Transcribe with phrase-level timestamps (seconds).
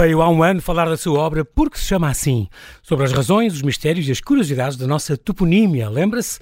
[0.00, 2.48] Veio há um ano falar da sua obra Porque se chama assim,
[2.82, 5.90] sobre as razões, os mistérios e as curiosidades da nossa toponímia.
[5.90, 6.38] Lembra-se?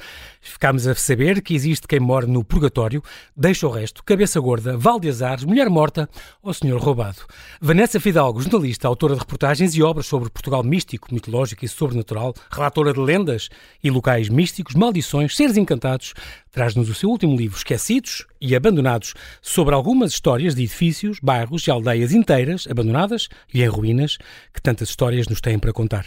[0.48, 3.02] Ficámos a saber que existe quem mora no purgatório,
[3.36, 6.08] deixa o resto, cabeça gorda, Val de Azares, mulher morta
[6.42, 7.18] ou senhor roubado.
[7.60, 12.92] Vanessa Fidalgo, jornalista, autora de reportagens e obras sobre Portugal místico, mitológico e sobrenatural, relatora
[12.92, 13.48] de lendas
[13.84, 16.14] e locais místicos, maldições, seres encantados,
[16.50, 21.70] traz-nos o seu último livro, Esquecidos e Abandonados, sobre algumas histórias de edifícios, bairros e
[21.70, 24.18] aldeias inteiras, abandonadas e em ruínas,
[24.52, 26.06] que tantas histórias nos têm para contar.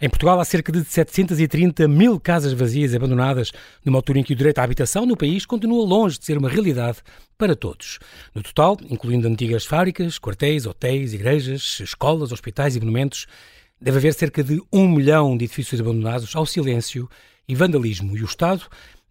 [0.00, 3.52] Em Portugal há cerca de 730 mil casas vazias e abandonadas,
[3.84, 6.48] numa altura em que o direito à habitação no país continua longe de ser uma
[6.48, 6.98] realidade
[7.38, 7.98] para todos.
[8.34, 13.26] No total, incluindo antigas fábricas, quartéis, hotéis, igrejas, escolas, hospitais e monumentos,
[13.80, 17.08] deve haver cerca de um milhão de edifícios abandonados ao silêncio
[17.46, 18.62] e vandalismo, e o Estado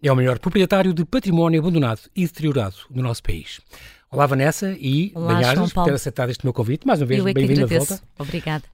[0.02, 3.62] é o maior proprietário de património abandonado e deteriorado no nosso país.
[4.12, 6.86] Olá, Vanessa, e bem-ajas por ter aceitado este meu convite.
[6.86, 8.02] Mais uma vez, é bem-vinda de volta.
[8.20, 8.73] Obrigada.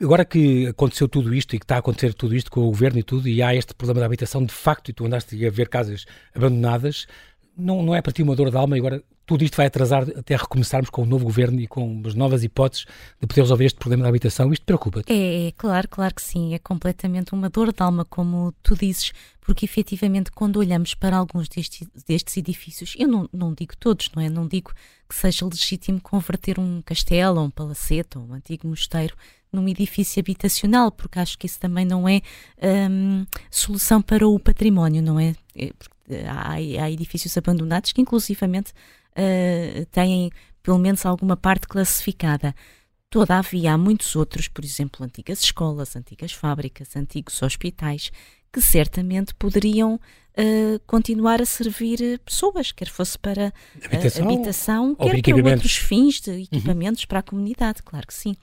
[0.00, 2.98] Agora que aconteceu tudo isto e que está a acontecer tudo isto com o governo
[2.98, 5.68] e tudo, e há este problema da habitação de facto, e tu andaste a ver
[5.68, 7.06] casas abandonadas,
[7.56, 10.04] não, não é para ti uma dor de alma e agora tudo isto vai atrasar
[10.16, 12.86] até recomeçarmos com o novo governo e com as novas hipóteses
[13.20, 14.50] de poder resolver este problema da habitação.
[14.50, 15.12] Isto preocupa-te?
[15.12, 16.54] É, é, claro, claro que sim.
[16.54, 21.46] É completamente uma dor de alma, como tu dizes, porque efetivamente quando olhamos para alguns
[21.46, 24.30] destes, destes edifícios, eu não, não digo todos, não é?
[24.30, 24.72] Não digo
[25.06, 29.14] que seja legítimo converter um castelo, ou um palacete, ou um antigo mosteiro
[29.52, 32.20] num edifício habitacional, porque acho que isso também não é
[32.90, 35.34] hum, solução para o património, não é?
[35.56, 35.72] é
[36.26, 40.30] há, há edifícios abandonados que inclusivamente uh, têm
[40.62, 42.54] pelo menos alguma parte classificada.
[43.10, 48.12] Todavia, há muitos outros, por exemplo, antigas escolas, antigas fábricas, antigos hospitais,
[48.52, 53.52] que certamente poderiam uh, continuar a servir pessoas, quer fosse para
[53.84, 57.08] habitação, uh, habitação quer para outros fins de equipamentos uhum.
[57.08, 58.34] para a comunidade, claro que sim.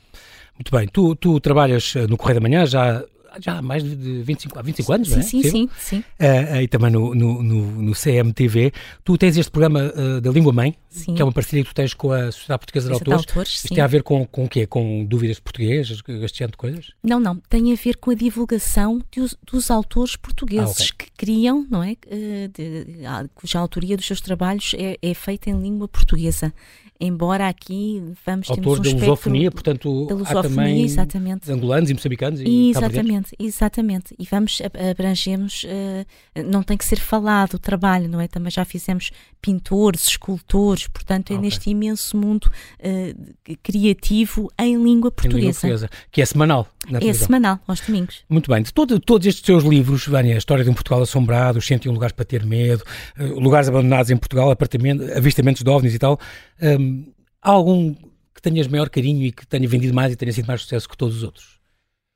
[0.54, 3.04] Muito bem, tu, tu trabalhas no Correio da Manhã, já
[3.40, 5.24] já há mais de 25, 25 anos, sim, não é?
[5.24, 6.00] Sim, sim, sim.
[6.20, 8.72] Uh, e também no, no, no, no, CMTV.
[9.04, 11.16] Tu tens este programa uh, da Língua Mãe, sim.
[11.16, 13.28] que é uma parceria que tu tens com a Sociedade Portuguesa de Autores.
[13.28, 14.66] autores Isto tem a ver com, com o quê?
[14.66, 16.92] Com dúvidas de português, este género de coisas?
[17.04, 17.38] Não, não.
[17.50, 19.22] Tem a ver com a divulgação de,
[19.52, 21.08] dos autores portugueses ah, okay.
[21.08, 21.92] que criam, não é?
[21.92, 26.54] Uh, de, cuja autoria dos seus trabalhos é, é feita em língua portuguesa
[27.00, 31.52] embora aqui vamos ter um da lusofonia, portanto, da lusofonia, há também exatamente.
[31.52, 34.16] angolanos e moçambicanos e exatamente, exatamente.
[34.18, 38.28] E vamos abrangemos, uh, não tem que ser falado o trabalho, não é?
[38.28, 41.46] Também já fizemos pintores, escultores, portanto, é okay.
[41.46, 45.38] neste imenso mundo uh, criativo em língua portuguesa.
[45.38, 46.68] Em língua portuguesa, que é semanal.
[46.92, 48.24] é semanal, aos domingos.
[48.28, 48.64] Muito bem.
[48.64, 51.92] De todo, todos estes seus livros, Vânia, a história de um Portugal assombrado, os 101
[51.94, 52.84] lugares para ter medo,
[53.20, 56.20] uh, lugares abandonados em Portugal, apartamentos, avistamentos de ovnis e tal,
[56.62, 57.06] um,
[57.42, 57.94] há algum
[58.34, 60.98] que tenhas maior carinho e que tenha vendido mais e tenha sido mais sucesso que
[60.98, 61.55] todos os outros?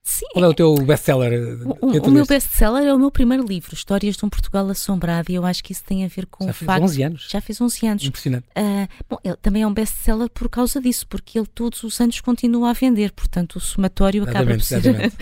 [0.09, 0.25] Sim.
[0.33, 1.59] Qual é o teu best-seller?
[1.79, 5.35] O, o meu best-seller é o meu primeiro livro, Histórias de um Portugal Assombrado, e
[5.35, 6.79] eu acho que isso tem a ver com já o facto...
[6.79, 7.27] Fez 11 anos.
[7.29, 8.03] Já fez 11 anos.
[8.05, 8.45] Impressionante.
[8.57, 12.19] Uh, bom, ele também é um best-seller por causa disso, porque ele todos os anos
[12.21, 14.81] continua a vender, portanto o somatório acaba por ser...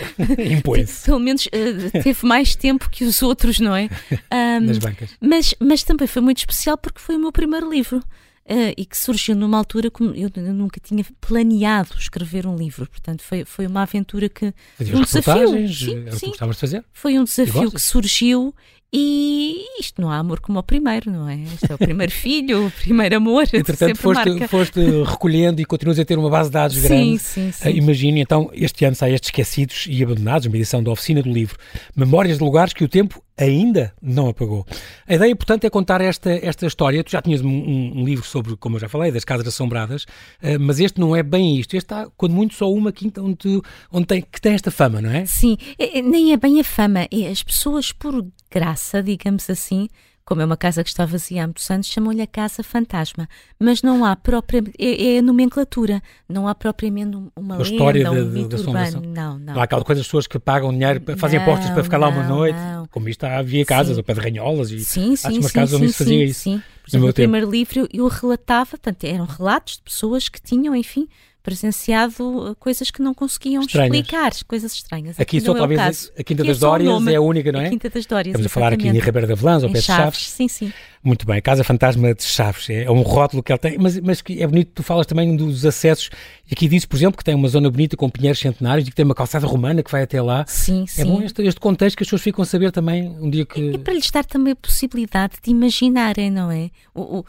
[0.52, 1.04] Impõe-se.
[1.04, 3.90] Pelo menos uh, teve mais tempo que os outros, não é?
[4.32, 5.10] Um, Nas bancas.
[5.20, 8.02] Mas, mas também foi muito especial porque foi o meu primeiro livro.
[8.50, 12.90] Uh, e que surgiu numa altura como eu, eu, nunca tinha planeado escrever um livro,
[12.90, 16.86] portanto foi, foi uma aventura que um desafio, sim, sim, de fazer.
[16.94, 18.56] Foi um desafio que surgiu
[18.92, 21.42] e isto não há amor como o primeiro, não é?
[21.42, 23.44] Este é o primeiro filho, o primeiro amor.
[23.52, 27.20] Entretanto, foste, foste, recolhendo e continuas a ter uma base de dados sim, grande.
[27.20, 27.70] Sim, sim.
[27.70, 31.30] Uh, imagine, então, este ano sai estes Esquecidos e Abandonados, uma edição da oficina do
[31.30, 31.58] livro.
[31.96, 34.66] Memórias de lugares que o tempo ainda não apagou.
[35.08, 37.04] A ideia, portanto, é contar esta, esta história.
[37.04, 40.60] Tu já tinhas um, um, livro sobre, como eu já falei, das casas assombradas, uh,
[40.60, 41.76] mas este não é bem isto.
[41.76, 43.62] Este está, quando muito, só uma quinta onde,
[43.92, 45.26] onde tem, que tem esta fama, não é?
[45.26, 47.08] Sim, é, é, nem é bem a fama.
[47.12, 49.88] É as pessoas, por graça, digamos assim,
[50.28, 53.30] como é uma casa que está vazia há muitos anos, chamam-lhe a casa fantasma.
[53.58, 58.26] Mas não há propriamente, é, é, a nomenclatura, não há propriamente uma a história lenda,
[58.26, 59.02] um mito urbano.
[59.08, 59.54] Não, não.
[59.54, 62.24] Não há aquela coisa das pessoas que pagam dinheiro, fazem apostas para ficar lá uma
[62.28, 62.58] noite.
[62.58, 62.88] Não.
[62.88, 64.02] Como isto havia casas, sim.
[64.02, 66.24] ao pé de ranholas e sim, sim, umas sim, casas onde sim, se fazia sim,
[66.26, 66.42] isso.
[66.42, 66.62] Sim.
[66.84, 70.76] Por exemplo, no, no primeiro livro eu relatava, portanto, eram relatos de pessoas que tinham,
[70.76, 71.08] enfim,
[71.48, 73.96] presenciado uh, coisas que não conseguiam estranhas.
[73.96, 75.18] explicar, coisas estranhas.
[75.18, 77.68] Aqui, Aqui só talvez é a Quinta das Dórias é a única, não é?
[77.68, 79.86] A Quinta das Dórias, Estamos a falar aqui em Ribeira da Velãs, ao pé de
[79.86, 80.30] Chaves.
[80.30, 80.74] Sim, sim.
[81.04, 84.42] Muito bem, Casa Fantasma de Chaves, é um rótulo que ele tem, mas, mas que
[84.42, 86.10] é bonito, tu falas também dos acessos,
[86.50, 88.96] e aqui diz, por exemplo, que tem uma zona bonita com pinheiros centenários e que
[88.96, 90.46] tem uma calçada romana que vai até lá.
[90.48, 91.02] Sim, é sim.
[91.02, 93.60] É bom este, este contexto que as pessoas ficam a saber também um dia que...
[93.60, 96.70] E, e para lhes dar também a possibilidade de imaginarem, não é?
[96.94, 97.26] O, o, uh,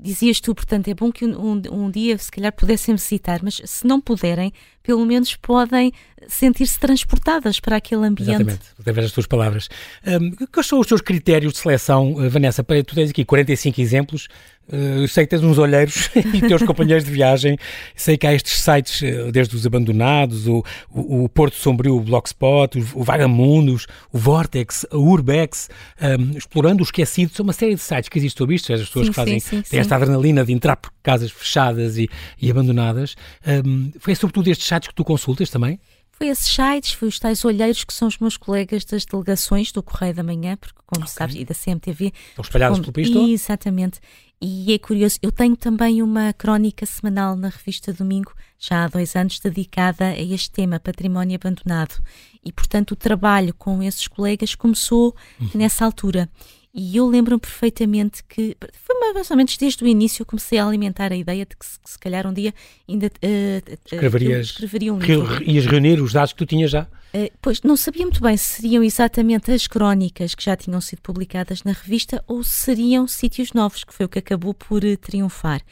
[0.00, 3.60] dizias tu, portanto, é bom que um, um, um, dia, se calhar, pudessem visitar, mas
[3.64, 4.52] se não puderem,
[4.86, 5.92] pelo menos podem
[6.28, 8.30] sentir-se transportadas para aquele ambiente.
[8.30, 9.68] Exatamente, através das tuas palavras.
[10.06, 12.62] Um, quais são os teus critérios de seleção, uh, Vanessa?
[12.62, 14.28] Tu tens aqui 45 exemplos,
[14.68, 17.56] eu sei que tens uns olheiros e teus companheiros de viagem,
[17.94, 22.00] sei que há estes sites, uh, desde os Abandonados, o, o, o Porto Sombrio, o
[22.00, 25.68] Blogspot, o, o Vagamundos, o Vortex, a Urbex,
[26.00, 29.06] um, Explorando o Esquecido, são uma série de sites que existem sobre isto, as pessoas
[29.06, 32.08] sim, que fazem sim, sim, têm esta adrenalina de entrar por casas fechadas e,
[32.40, 33.14] e abandonadas.
[33.46, 35.78] Um, foi sobretudo estes sites que tu consultas também?
[36.18, 39.82] Foi esses sites, foi os tais olheiros que são os meus colegas das delegações do
[39.82, 41.14] Correio da Manhã, porque, como okay.
[41.14, 42.10] sabes, e da CMTV.
[42.30, 43.30] Estão espalhados como, pelo país todo?
[43.30, 44.00] Exatamente.
[44.40, 49.16] E é curioso, eu tenho também uma crónica semanal na revista Domingo, já há dois
[49.16, 52.02] anos, dedicada a este tema, património abandonado.
[52.44, 55.50] E, portanto, o trabalho com esses colegas começou uhum.
[55.54, 56.28] nessa altura.
[56.78, 60.66] E eu lembro-me perfeitamente que foi mais ou menos desde o início eu comecei a
[60.66, 62.52] alimentar a ideia de que se, que se calhar um dia
[62.86, 65.42] ainda uh, Escreverias, escreveria um livro.
[65.42, 66.82] Ias reunir os dados que tu tinhas já?
[67.14, 71.00] Uh, pois não sabia muito bem se seriam exatamente as crónicas que já tinham sido
[71.00, 74.96] publicadas na revista ou se seriam sítios novos, que foi o que acabou por uh,
[74.98, 75.62] triunfar.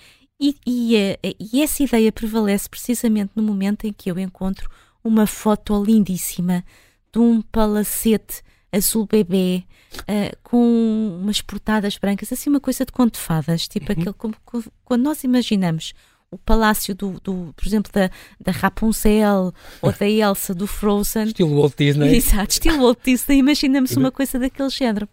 [0.40, 0.96] E, e,
[1.38, 4.70] e essa ideia prevalece precisamente no momento em que eu encontro
[5.02, 6.64] uma foto lindíssima
[7.12, 8.42] de um palacete
[8.74, 9.64] azul bebê,
[10.00, 13.98] uh, com umas portadas brancas, assim uma coisa de conto de fadas, tipo uhum.
[13.98, 15.94] aquele como, como, quando nós imaginamos
[16.30, 18.10] o palácio do, do, por exemplo, da,
[18.40, 21.28] da Rapunzel ou da Elsa do Frozen.
[21.28, 22.08] Estilo Walt Disney.
[22.16, 25.08] Exato, estilo Walt Disney, imaginamos uma coisa daquele género.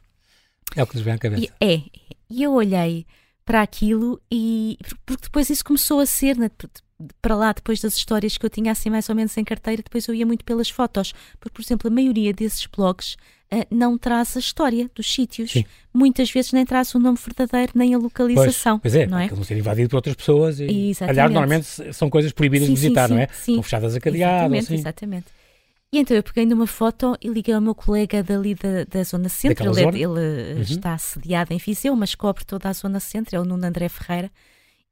[0.75, 1.43] É o que nos vem à cabeça.
[1.43, 1.81] E, é,
[2.29, 3.05] e eu olhei
[3.45, 6.49] para aquilo e porque depois isso começou a ser né,
[7.21, 10.07] para lá depois das histórias que eu tinha assim mais ou menos em carteira, depois
[10.07, 13.17] eu ia muito pelas fotos, porque por exemplo a maioria desses blogs
[13.69, 15.51] não traz a história dos sítios.
[15.51, 15.65] Sim.
[15.93, 18.79] Muitas vezes nem traz o nome verdadeiro nem a localização.
[18.79, 19.29] Pois, pois é, não é?
[19.29, 23.07] não ser invadido por outras pessoas e, aliás, normalmente são coisas proibidas sim, de visitar,
[23.07, 23.27] sim, não é?
[23.27, 23.51] Sim.
[23.51, 24.33] Estão fechadas a cadeado.
[24.33, 24.75] Exatamente, assim.
[24.75, 25.25] exatamente.
[25.93, 29.27] E então eu peguei numa foto e liguei ao meu colega dali da, da Zona
[29.27, 29.69] Centro.
[29.77, 30.61] Ele, é, ele uhum.
[30.61, 34.31] está sediado em Viseu, mas cobre toda a Zona Centro, é o Nuno André Ferreira.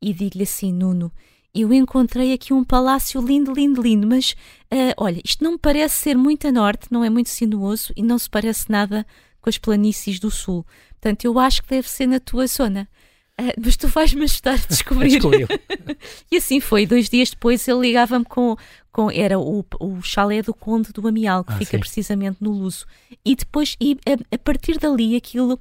[0.02, 1.10] E digo-lhe assim: Nuno,
[1.54, 4.36] eu encontrei aqui um palácio lindo, lindo, lindo, mas
[4.72, 8.04] uh, olha, isto não me parece ser muito a norte, não é muito sinuoso e
[8.04, 9.06] não se parece nada
[9.42, 10.66] com as planícies do sul.
[10.92, 12.88] Portanto, eu acho que deve ser na tua zona.
[13.40, 15.22] Uh, mas tu vais-me ajudar a descobrir.
[16.30, 16.86] e assim foi.
[16.86, 18.58] Dois dias depois ele ligava-me com,
[18.92, 19.10] com.
[19.10, 21.80] Era o, o chalé do Conde do Amial, que ah, fica sim.
[21.80, 22.86] precisamente no Luso.
[23.24, 25.58] E depois, e a, a partir dali, aquilo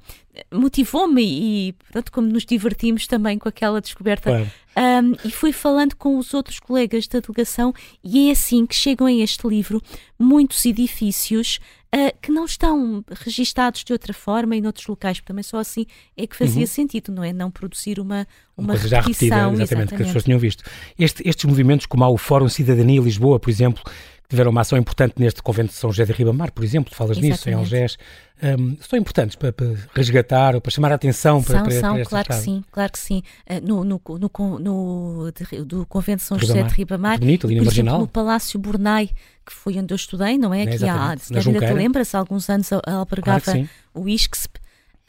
[0.53, 4.29] motivou-me e, portanto, como nos divertimos também com aquela descoberta.
[4.29, 4.51] Claro.
[4.79, 9.07] Um, e fui falando com os outros colegas da delegação, e é assim que chegam
[9.07, 9.81] a este livro
[10.17, 11.59] muitos edifícios
[11.93, 15.85] uh, que não estão registados de outra forma em outros locais, porque também só assim
[16.15, 16.67] é que fazia uhum.
[16.67, 17.33] sentido, não é?
[17.33, 18.89] Não produzir uma, uma, uma repetição.
[18.89, 20.63] Já repetida, exatamente, exatamente, que as pessoas tinham visto.
[20.97, 23.83] Este, estes movimentos, como há o Fórum Cidadania Lisboa, por exemplo,
[24.29, 27.33] tiveram uma ação importante neste convento de São José de Ribamar, por exemplo, falas Exatamente.
[27.33, 27.97] nisso, em Algés,
[28.41, 31.95] um, são importantes para, para, resgatar ou para chamar a atenção para, são, para, são,
[31.95, 33.23] para claro que sim, claro que sim.
[33.49, 36.57] Uh, no, no, no, no de, do convento de São Ribamar.
[36.57, 37.99] José de Ribamar, bonito, ali no, Marginal.
[37.99, 39.09] no Palácio Bornai,
[39.43, 40.61] que foi onde eu estudei, não é?
[40.61, 44.59] é que há, se ainda te lembras, há alguns anos albergava claro o ISCSP.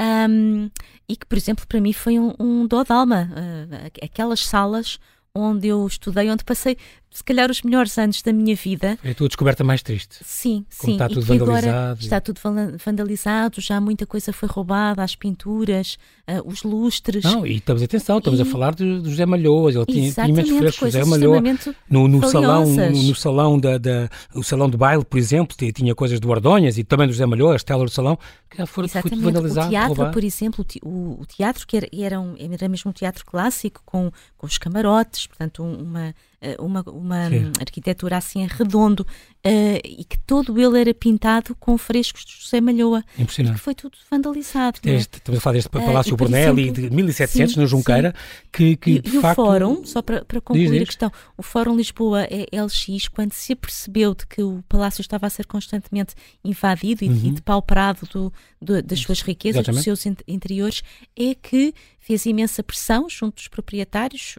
[0.01, 0.71] Um,
[1.07, 3.31] e que, por exemplo, para mim foi um, um dó de alma.
[3.31, 4.99] Uh, aquelas salas
[5.35, 6.77] onde eu estudei, onde passei
[7.13, 8.97] se calhar os melhores anos da minha vida.
[9.03, 10.19] É a tua descoberta mais triste.
[10.23, 10.93] Sim, Como sim.
[10.93, 12.01] Está tudo vandalizado.
[12.01, 12.41] Está tudo
[12.85, 15.99] vandalizado, já muita coisa foi roubada, as pinturas,
[16.29, 17.25] uh, os lustres.
[17.25, 18.43] Não, e estamos atenção, estamos e...
[18.43, 20.93] a falar do, do José Malhoas, ele tinha, imensos frescos.
[20.93, 21.43] José Malhoa
[21.89, 25.95] no, no salão, no, no, salão da, da, o salão de baile, por exemplo, tinha
[25.97, 28.17] coisas do Ordonhas e também do José Malhoa, as telas do salão,
[28.49, 29.67] que já foram foi tudo vandalizado.
[29.67, 30.13] O teatro, roubado.
[30.13, 34.13] por exemplo, o, o, teatro que era, era, um, era mesmo um teatro clássico com,
[34.39, 37.27] com os camarotes, portanto, uma eh, uma, uma
[37.61, 39.07] arquitetura assim redondo
[39.47, 43.03] uh, e que todo ele era pintado com frescos de José Malhoa.
[43.19, 43.55] Impressionante.
[43.55, 44.81] E que foi tudo vandalizado.
[44.85, 44.91] É?
[44.91, 48.15] Este, estamos a falar deste eh, Palácio uh, Brunelli de 1700, sim, na Junqueira,
[48.53, 49.41] que, que e, de e facto...
[49.41, 50.83] o Fórum, só para, para concluir diz, diz.
[50.83, 55.27] a questão, o Fórum Lisboa é LX, quando se apercebeu de que o Palácio estava
[55.27, 57.21] a ser constantemente invadido uhum.
[57.25, 59.89] e, depauperado do, do, das suas riquezas, Exatamente.
[59.89, 60.83] dos seus interiores,
[61.17, 64.39] é que fez imensa pressão junto dos proprietários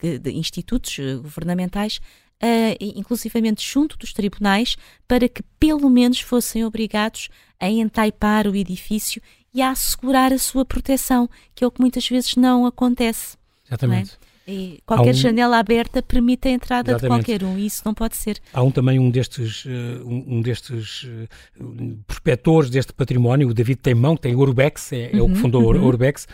[0.00, 2.00] de institutos governamentais
[2.42, 4.76] uh, inclusivamente junto dos tribunais,
[5.06, 7.28] para que pelo menos fossem obrigados
[7.60, 9.20] a entaipar o edifício
[9.52, 13.36] e a assegurar a sua proteção, que é o que muitas vezes não acontece.
[13.66, 14.16] Exatamente.
[14.18, 14.28] Não é?
[14.50, 15.12] E qualquer um...
[15.12, 17.20] janela aberta permite a entrada Exatamente.
[17.20, 18.40] de qualquer um, e isso não pode ser.
[18.50, 19.68] Há um, também um destes, uh,
[20.06, 25.06] um, destes uh, prospectores deste património, o David Teimão, que tem Urbex, é, uhum, é
[25.06, 25.84] o que uhum, fundou uhum.
[25.84, 26.26] Urbex,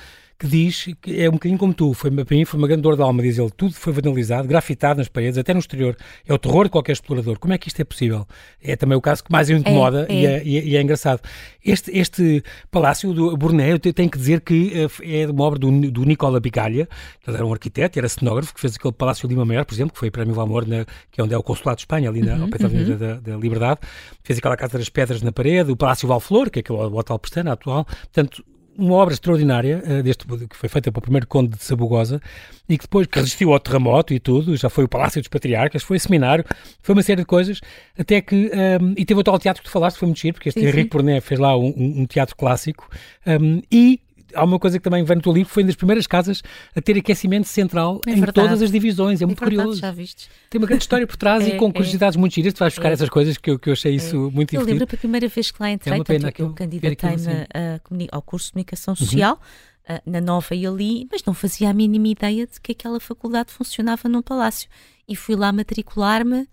[0.44, 2.96] que diz que é um bocadinho como tu, foi, para mim foi uma grande dor
[2.96, 5.96] de alma, diz ele, tudo foi vandalizado, grafitado nas paredes, até no exterior.
[6.26, 7.38] É o terror de qualquer explorador.
[7.38, 8.26] Como é que isto é possível?
[8.62, 10.14] É também o caso que mais o incomoda é, é.
[10.14, 11.20] E, é, e, é, e, é, engraçado.
[11.64, 15.90] Este, este palácio do Burné, eu tenho que dizer que eh, é uma obra do,
[15.90, 16.86] do Nicola Bigaglia,
[17.26, 19.98] ele era um arquiteto, era cenógrafo, que fez aquele Palácio Lima Maior, por exemplo, que
[19.98, 22.20] foi para mim o amor, na, que é onde é o Consulado de Espanha, ali
[22.20, 22.74] na, uhum, ao pé da uhum.
[22.74, 23.80] Avenida da, da, Liberdade.
[24.22, 27.52] Fez aquela Casa das Pedras na parede, o Palácio Valflor, que é aquele hotel Pestana
[27.52, 27.86] atual.
[27.86, 28.44] Portanto,
[28.76, 32.20] uma obra extraordinária, uh, deste, que foi feita pelo primeiro conde de Sabugosa
[32.68, 35.82] e que depois que resistiu ao terremoto e tudo, já foi o Palácio dos Patriarcas,
[35.82, 36.44] foi seminário,
[36.82, 37.60] foi uma série de coisas,
[37.98, 40.34] até que, um, ehm, e teve o tal teatro que tu falaste, foi muito giro,
[40.34, 42.88] porque este sim, Henrique Porné fez lá um, um teatro clássico,
[43.26, 44.00] um, ehm, e
[44.34, 46.42] há uma coisa que também vem no teu livro, foi uma das primeiras casas
[46.74, 48.34] a ter aquecimento central é em verdade.
[48.34, 49.20] todas as divisões.
[49.20, 49.80] É, é muito verdade, curioso.
[49.80, 50.28] Já viste.
[50.50, 51.72] Tem uma grande história por trás é, e com é.
[51.72, 52.52] curiosidades muito giras.
[52.52, 52.92] Tu vais buscar é.
[52.92, 54.60] essas coisas que eu, que eu achei isso muito divertido.
[54.60, 58.52] Eu lembro a primeira vez que lá entrei, é tanto eu candidatei-me ao curso de
[58.52, 59.34] comunicação social.
[59.34, 59.74] Uhum.
[59.86, 63.52] Uh, na Nova e ali, mas não fazia a mínima ideia de que aquela faculdade
[63.52, 64.66] funcionava num palácio.
[65.06, 66.48] E fui lá matricular-me.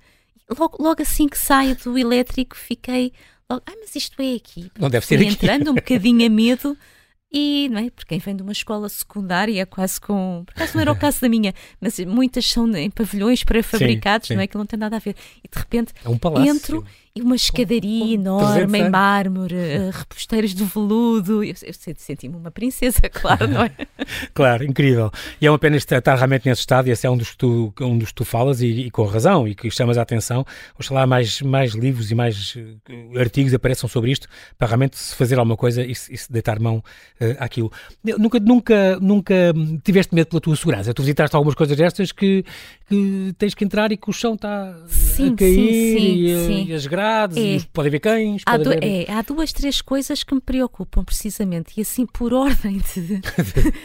[0.59, 3.13] Logo, logo assim que saio do elétrico, fiquei
[3.49, 4.69] logo, ah, mas isto é aqui.
[4.77, 5.27] Não deve ser aqui.
[5.27, 6.77] entrando um bocadinho a medo.
[7.33, 7.89] E, não é?
[7.89, 10.43] Porque quem vem de uma escola secundária, quase com.
[10.45, 14.41] Por acaso não era o caso da minha, mas muitas são em pavilhões pré-fabricados, não
[14.41, 14.47] é?
[14.47, 15.15] Que não tem nada a ver.
[15.41, 20.63] E de repente é um entro e uma escadaria enorme em mármore, uh, reposteiros de
[20.63, 21.43] veludo.
[21.43, 23.71] Eu, eu senti-me uma princesa, claro, não é?
[24.33, 25.11] claro, incrível.
[25.39, 27.73] E é uma pena estar realmente nesse estado, e esse é um dos que tu,
[27.81, 30.45] um dos tu falas, e, e com razão, e que chamas a atenção.
[30.79, 34.27] Oxalá mais, mais livros e mais uh, artigos apareçam sobre isto,
[34.57, 37.71] para realmente se fazer alguma coisa e, e se deitar mão uh, àquilo.
[38.03, 39.35] Nunca, nunca, nunca
[39.83, 40.93] tiveste medo pela tua segurança?
[40.93, 42.45] Tu visitaste algumas coisas destas que,
[42.91, 46.65] que tens que entrar e que o chão está a cair sim, sim, e, sim.
[46.67, 47.67] e as grades é.
[47.71, 48.41] pode haver cães.
[48.45, 48.83] Há, pode du haver...
[48.83, 53.21] É, há duas, três coisas que me preocupam precisamente, e assim por ordem de,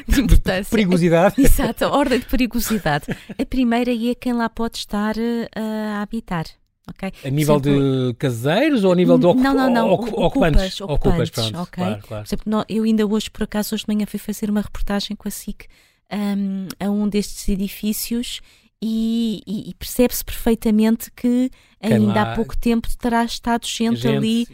[0.08, 0.70] de importância.
[0.70, 1.40] perigosidade.
[1.40, 3.06] Exato, ordem de perigosidade.
[3.38, 6.46] A primeira é quem lá pode estar uh, a habitar.
[6.90, 7.12] Okay?
[7.24, 7.72] A nível Sempre...
[7.72, 9.42] de caseiros ou a nível de ocup...
[9.42, 9.92] não, não, não.
[9.92, 10.80] ocupantes?
[10.80, 11.60] Ocupas, ocupas, pronto.
[11.62, 11.84] Okay?
[11.84, 12.24] Claro, claro.
[12.24, 15.26] Por exemplo, eu ainda hoje, por acaso, hoje de manhã fui fazer uma reportagem com
[15.26, 15.66] a SIC
[16.12, 18.40] um, a um destes edifícios
[18.82, 24.16] e, e, e percebe-se perfeitamente que ainda lá, há pouco tempo terá estado gente, gente
[24.16, 24.48] ali,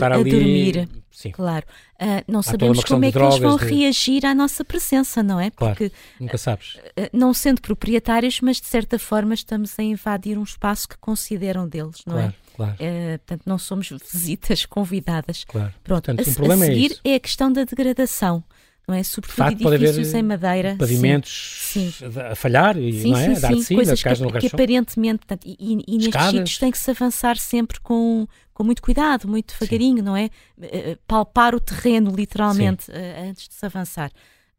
[0.00, 0.88] a, a ali, dormir.
[1.10, 1.30] Sim.
[1.30, 1.64] Claro.
[1.94, 3.64] Uh, não Há sabemos como é que eles vão de...
[3.66, 5.48] reagir à nossa presença, não é?
[5.48, 6.74] Porque claro, nunca sabes.
[6.74, 11.68] Uh, não sendo proprietários, mas de certa forma estamos a invadir um espaço que consideram
[11.68, 12.56] deles, não claro, é?
[12.56, 12.72] Claro.
[12.74, 15.44] Uh, portanto, não somos visitas convidadas.
[15.44, 15.72] Claro.
[15.84, 18.42] Pronto, portanto, a, um a seguir é, é, a questão da degradação
[18.86, 19.02] não é?
[19.02, 20.76] Sobretudo facto, edifícios em madeira.
[20.78, 21.92] Pavimentos sim.
[22.30, 23.34] a falhar, sim, não é?
[23.34, 23.74] Sim, sim, sim.
[23.74, 28.26] coisas que, que aparentemente, portanto, e, e nestes sítios tem que se avançar sempre com,
[28.52, 30.02] com muito cuidado, muito devagarinho, sim.
[30.02, 30.24] não é?
[30.60, 34.10] Eh, eh, palpar o terreno, literalmente, uh, antes de se avançar.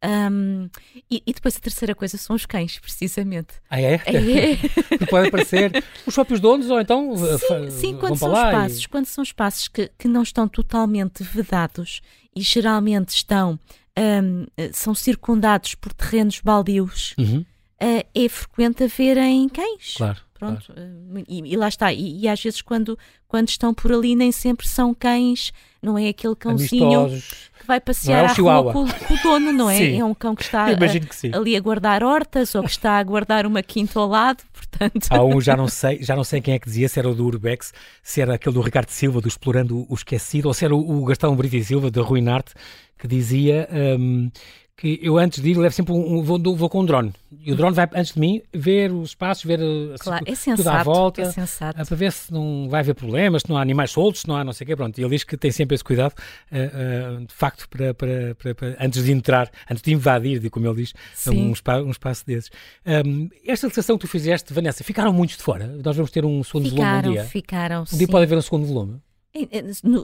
[0.04, 0.70] Um,
[1.10, 3.56] e, e, depois a terceira coisa são os cães, precisamente.
[3.70, 3.94] Ah, é?
[4.06, 4.58] é.
[5.10, 8.90] pode aparecer os próprios donos ou então sim, sim quando são espaços, e...
[8.90, 12.02] quando são espaços que, que não estão totalmente vedados
[12.36, 13.60] e geralmente estão
[13.98, 17.40] um, são circundados por terrenos baldios, uhum.
[17.82, 19.96] uh, é frequente haverem cães.
[19.98, 20.20] Claro.
[20.48, 20.82] Pronto, claro.
[20.82, 21.94] Uh, e, e, lá está.
[21.94, 22.98] E, e, às vezes, quando,
[23.28, 27.50] quando estão por ali, nem sempre são cães, não é aquele cãozinho Amistosos.
[27.60, 29.78] que vai passear é à rua com, com, o dono, não é?
[29.78, 30.00] Sim.
[30.00, 33.04] É um cão que está a, que ali a guardar hortas ou que está a
[33.04, 35.08] guardar uma quinta ao lado, portanto.
[35.10, 37.14] Há um, já não sei, já não sei quem é que dizia, se era o
[37.14, 40.76] do Urbex, se era aquele do Ricardo Silva, do Explorando o Esquecido, ou se era
[40.76, 42.54] o, o Gastão Brito e Silva, de Ruinarte,
[42.98, 43.68] que dizia
[44.00, 44.32] um,
[44.78, 47.14] que eu antes de ir levo sempre um, um vou, vou, com um drone.
[47.40, 50.58] E o drone vai antes de mim ver os espaços, ver uh, claro, é sensato,
[50.58, 51.82] tudo à volta, é sensato.
[51.82, 54.36] Uh, para ver se não vai haver problemas, se não há animais soltos, se não
[54.36, 54.76] há não sei o quê.
[54.76, 56.14] Pronto, e ele diz que tem sempre esse cuidado,
[56.52, 60.50] uh, uh de facto, para, para, para, para, antes de entrar, antes de invadir, de,
[60.50, 60.94] como ele diz,
[61.28, 62.52] um, spa, um, espaço desses.
[62.86, 65.68] Um, esta legislação que tu fizeste, Vanessa, ficaram muitos de fora?
[65.84, 67.24] Nós vamos ter um segundo ficaram, volume um dia?
[67.24, 69.00] Ficaram, Um dia pode haver um segundo volume?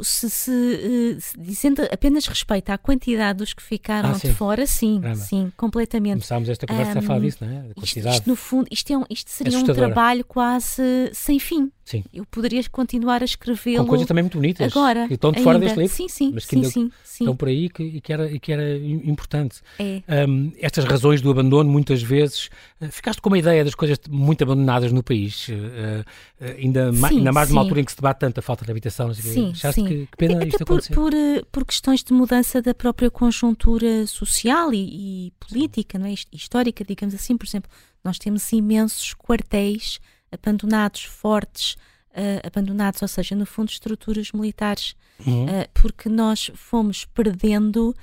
[0.04, 5.02] Se, se, se, dizendo apenas respeito à quantidade dos que ficaram ah, de fora, sim,
[5.16, 6.14] sim, completamente.
[6.14, 7.66] Começámos esta conversa um, a falar disso, não é?
[7.82, 11.72] Isto, isto, no fundo, isto, é um, isto seria um trabalho quase sem fim.
[11.92, 12.06] Sim.
[12.14, 13.84] Eu poderia continuar a escrevê-lo.
[13.84, 14.72] Com coisas também muito bonitas.
[14.72, 15.10] Agora.
[15.10, 15.94] Que estão de fora deste livro.
[15.94, 16.32] Sim, sim.
[16.34, 17.24] Mas que sim, ainda sim, sim.
[17.26, 19.60] estão por aí que, e, que era, e que era importante.
[19.78, 20.02] É.
[20.26, 24.42] Um, estas razões do abandono, muitas vezes, uh, ficaste com uma ideia das coisas muito
[24.42, 25.50] abandonadas no país.
[25.50, 26.06] Uh,
[26.58, 29.14] ainda, sim, ainda mais numa altura em que se debate tanto a falta de habitação.
[29.14, 29.88] Sim, Achaste sim.
[29.88, 30.94] Que, que pena Até isto por, acontecer?
[30.94, 31.12] Por,
[31.52, 36.14] por questões de mudança da própria conjuntura social e, e política, não é?
[36.32, 37.36] histórica, digamos assim.
[37.36, 37.70] Por exemplo,
[38.02, 40.00] nós temos imensos quartéis
[40.32, 41.74] abandonados, fortes,
[42.12, 44.96] uh, abandonados, ou seja, no fundo, estruturas militares,
[45.26, 45.46] uhum.
[45.46, 47.96] uh, porque nós fomos perdendo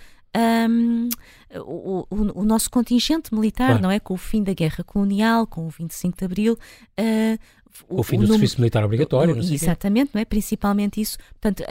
[0.69, 1.09] um,
[1.57, 3.83] o, o, o, nosso contingente militar, claro.
[3.83, 3.99] não é?
[3.99, 6.59] Com o fim da guerra colonial, com o 25 de Abril.
[6.99, 7.39] Uh,
[7.89, 10.25] o, o fim do número, serviço militar obrigatório, não Exatamente, não é?
[10.25, 11.17] Principalmente isso.
[11.41, 11.65] Portanto,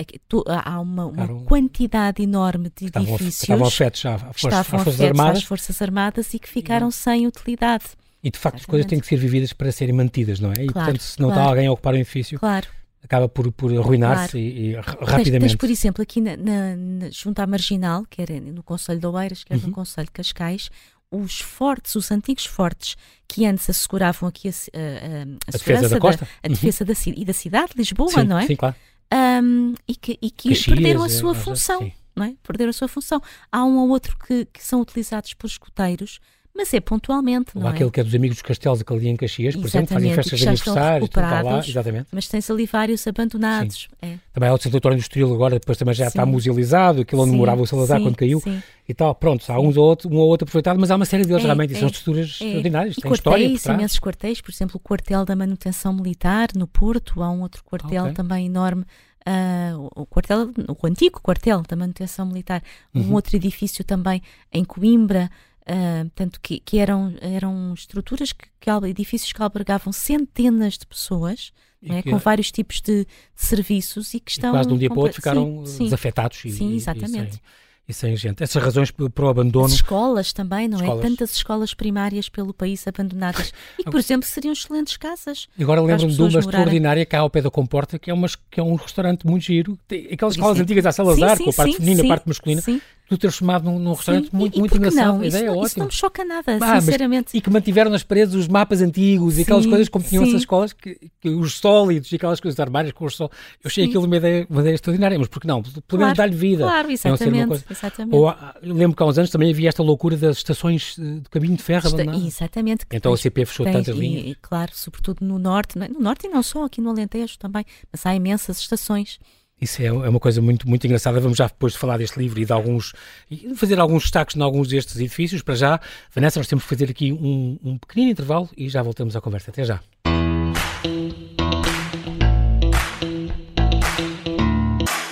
[0.47, 5.01] há uma, uma quantidade enorme de estavam, edifícios estavam afetos à, força, estavam às Forças
[5.01, 5.37] Armadas.
[5.37, 7.85] às Forças Armadas e que ficaram sem utilidade.
[8.27, 8.61] E de facto Exatamente.
[8.61, 10.63] as coisas têm que ser vividas para serem mantidas, não é?
[10.63, 11.41] E claro, portanto, se não claro.
[11.41, 12.67] está alguém a ocupar o edifício, claro
[13.03, 14.37] acaba por, por arruinar-se claro.
[14.37, 15.23] e, e, rapidamente.
[15.23, 18.99] Tens, tens, por exemplo, aqui na, na, na, junto à Marginal, que era no Conselho
[18.99, 19.69] de Oeiras, que era uhum.
[19.69, 20.69] no Conselho de Cascais,
[21.09, 25.99] os fortes, os antigos fortes, que antes asseguravam aqui a, a, a, a defesa da
[25.99, 26.25] costa.
[26.25, 26.93] Da, a defesa uhum.
[26.93, 28.45] da, e da cidade de Lisboa, sim, não é?
[28.45, 28.75] Sim, claro.
[29.13, 31.89] Um, e que, e que Caxias, perderam a sua função.
[32.13, 32.35] Não é?
[32.43, 33.21] Perderam a sua função.
[33.51, 36.19] Há um ou outro que, que são utilizados por escuteiros
[36.57, 37.71] mas é pontualmente, não é?
[37.71, 40.39] aquele que é dos Amigos dos Castelos, aquele dia em Caxias, por exemplo, fazem festas
[40.39, 42.07] de aniversário, lá, exatamente.
[42.11, 43.87] Mas tem-se ali vários abandonados.
[44.01, 44.15] É.
[44.33, 46.09] Também há o do Estoril agora, depois também já sim.
[46.09, 48.41] está musealizado, aquilo onde sim, morava o Salazar sim, quando caiu.
[48.89, 51.23] E tal, pronto, há uns ou outro, um ou outro aproveitado, mas há uma série
[51.23, 52.45] deles é, realmente, é, e são estruturas é.
[52.45, 57.21] extraordinárias, e têm história imensos quartéis, por exemplo, o quartel da manutenção militar no Porto,
[57.21, 58.15] há um outro quartel okay.
[58.15, 58.83] também enorme
[59.27, 62.63] Uh, o quartel, o antigo quartel da manutenção militar,
[62.95, 63.09] uhum.
[63.09, 64.21] um outro edifício também
[64.53, 65.29] em Coimbra,
[65.69, 71.51] Uh, portanto, que, que, eram, eram estruturas, que, que, edifícios que albergavam centenas de pessoas,
[71.83, 72.01] é?
[72.01, 74.51] com vários tipos de, de, serviços e que estão.
[74.51, 76.39] E quase de um dia para o outro ficaram sim, desafetados.
[76.39, 77.35] Sim, e, sim exatamente.
[77.35, 78.43] E, e sem gente.
[78.43, 79.67] Essas razões para o abandono.
[79.67, 80.83] As escolas também, não é?
[80.83, 81.05] escolas.
[81.05, 81.07] é?
[81.07, 85.47] Tantas escolas primárias pelo país abandonadas e que, por exemplo, seriam excelentes casas.
[85.59, 86.49] Agora lembro-me de uma morarem.
[86.49, 89.77] extraordinária cá ao pé da Comporta, que é, uma, que é um restaurante muito giro.
[89.87, 92.61] Tem aquelas escolas antigas à Salazar, sim, sim, com a parte feminina, a parte masculina.
[93.07, 95.15] Sim tudo transformado num, num restaurante muito, e, muito engraçado.
[95.15, 95.21] Não?
[95.21, 95.65] A ideia isso, é ótima.
[95.65, 97.27] Isso não me choca nada, ah, sinceramente.
[97.27, 100.23] Mas, e que mantiveram nas paredes os mapas antigos sim, e aquelas coisas como tinham
[100.23, 103.37] essas escolas, que, que, os sólidos e aquelas coisas armários com os sólidos.
[103.63, 103.89] Eu achei sim.
[103.89, 105.63] aquilo uma ideia, uma ideia extraordinária, mas porque não?
[105.63, 106.63] Pelo menos claro, dar-lhe vida.
[106.63, 107.65] Claro, exatamente.
[107.69, 108.15] exatamente.
[108.15, 111.63] Ou, lembro que há uns anos também havia esta loucura das estações de caminho de
[111.63, 112.85] ferro Esta, Exatamente.
[112.91, 114.25] Então a CP fechou tantas linhas.
[114.25, 115.87] E, claro, sobretudo no norte, é?
[115.87, 119.17] no norte e não só, aqui no Alentejo também, mas há imensas estações.
[119.59, 121.19] Isso é, é uma coisa muito, muito engraçada.
[121.19, 122.93] Vamos já depois de falar deste livro e de alguns
[123.29, 125.41] e fazer alguns destaques em alguns destes edifícios.
[125.41, 125.79] Para já,
[126.13, 129.49] Vanessa, nós temos que fazer aqui um, um pequenino intervalo e já voltamos à conversa.
[129.49, 129.79] Até já.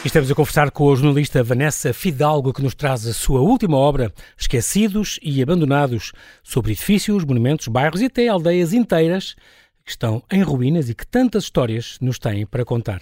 [0.05, 4.13] Estamos a conversar com a jornalista Vanessa Fidalgo, que nos traz a sua última obra,
[4.37, 9.35] Esquecidos e Abandonados, sobre edifícios, monumentos, bairros e até aldeias inteiras
[9.83, 13.01] que estão em ruínas e que tantas histórias nos têm para contar.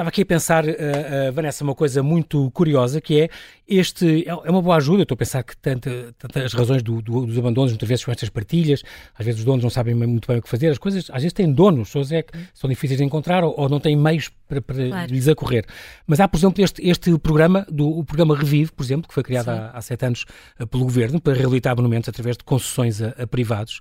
[0.00, 3.28] Estava aqui a pensar, uh, uh, Vanessa, uma coisa muito curiosa, que é
[3.70, 7.24] este, é, é uma boa ajuda, estou a pensar que tantas as razões do, do,
[7.24, 8.82] dos abandonos, muitas vezes com estas partilhas,
[9.16, 11.32] às vezes os donos não sabem muito bem o que fazer, as coisas às vezes
[11.32, 14.60] têm donos, pessoas é que são difíceis de encontrar ou, ou não têm meios para,
[14.60, 15.12] para claro.
[15.12, 15.64] lhes acorrer.
[16.06, 19.22] Mas há, por exemplo, este, este programa, do, o programa Revive, por exemplo, que foi
[19.22, 20.24] criado há, há, sete anos
[20.58, 23.80] uh, pelo Governo para reabilitar monumentos através de concessões a, a privados.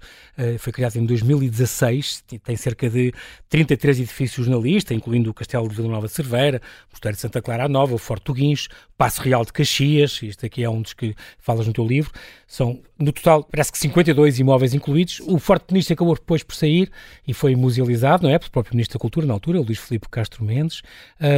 [0.59, 3.11] foi criado em 2016, tem cerca de
[3.49, 7.21] 33 edifícios na lista, incluindo o Castelo de Vila Nova de Cerveira, o Mosteiro de
[7.21, 10.81] Santa Clara Nova, o Forte do Guincho, Passo Real de Caxias, este aqui é um
[10.81, 12.11] dos que falas no teu livro,
[12.45, 16.91] são no total parece que 52 imóveis incluídos, o Forte Ministro acabou depois por sair
[17.25, 20.09] e foi musealizado, não é, pelo próprio Ministro da Cultura na altura, o Luís Filipe
[20.09, 20.81] Castro Mendes,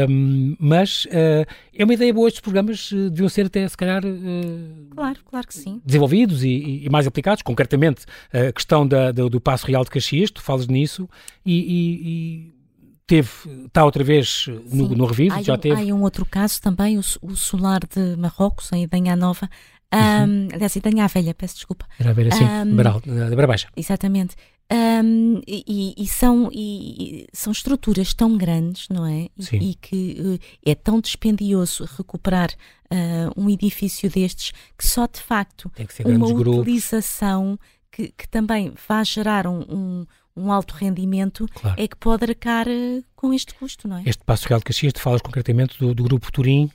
[0.09, 4.03] um, mas uh, é uma ideia boa, estes programas uh, deviam ser até se calhar
[4.03, 5.79] uh, claro, claro que sim.
[5.85, 10.31] desenvolvidos e, e mais aplicados, concretamente a questão da, do, do Passo Real de Caxias,
[10.31, 11.07] tu falas nisso
[11.45, 12.60] e, e, e
[13.11, 13.29] teve,
[13.65, 15.91] está outra vez no, no Revivo, já um, teve.
[15.91, 19.49] Há um outro caso também, o, o Solar de Marrocos, em Idanha Nova,
[19.93, 20.47] um, uhum.
[20.53, 21.85] aliás, Idanha Velha, peço desculpa.
[21.99, 22.75] Era a velha, sim, um,
[23.29, 23.67] da Barabaixa.
[23.75, 24.35] Exatamente.
[24.71, 29.27] Um, e, e, são, e, são estruturas tão grandes, não é?
[29.51, 32.49] E, e que uh, é tão dispendioso recuperar
[32.85, 35.69] uh, um edifício destes que só de facto
[36.05, 37.59] uma utilização
[37.91, 41.81] que, que, também vai gerar um, um um alto rendimento, claro.
[41.81, 44.03] é que pode arcar uh, com este custo, não é?
[44.05, 46.65] Este Passo Real de Caxias, tu falas concretamente do, do grupo Turim,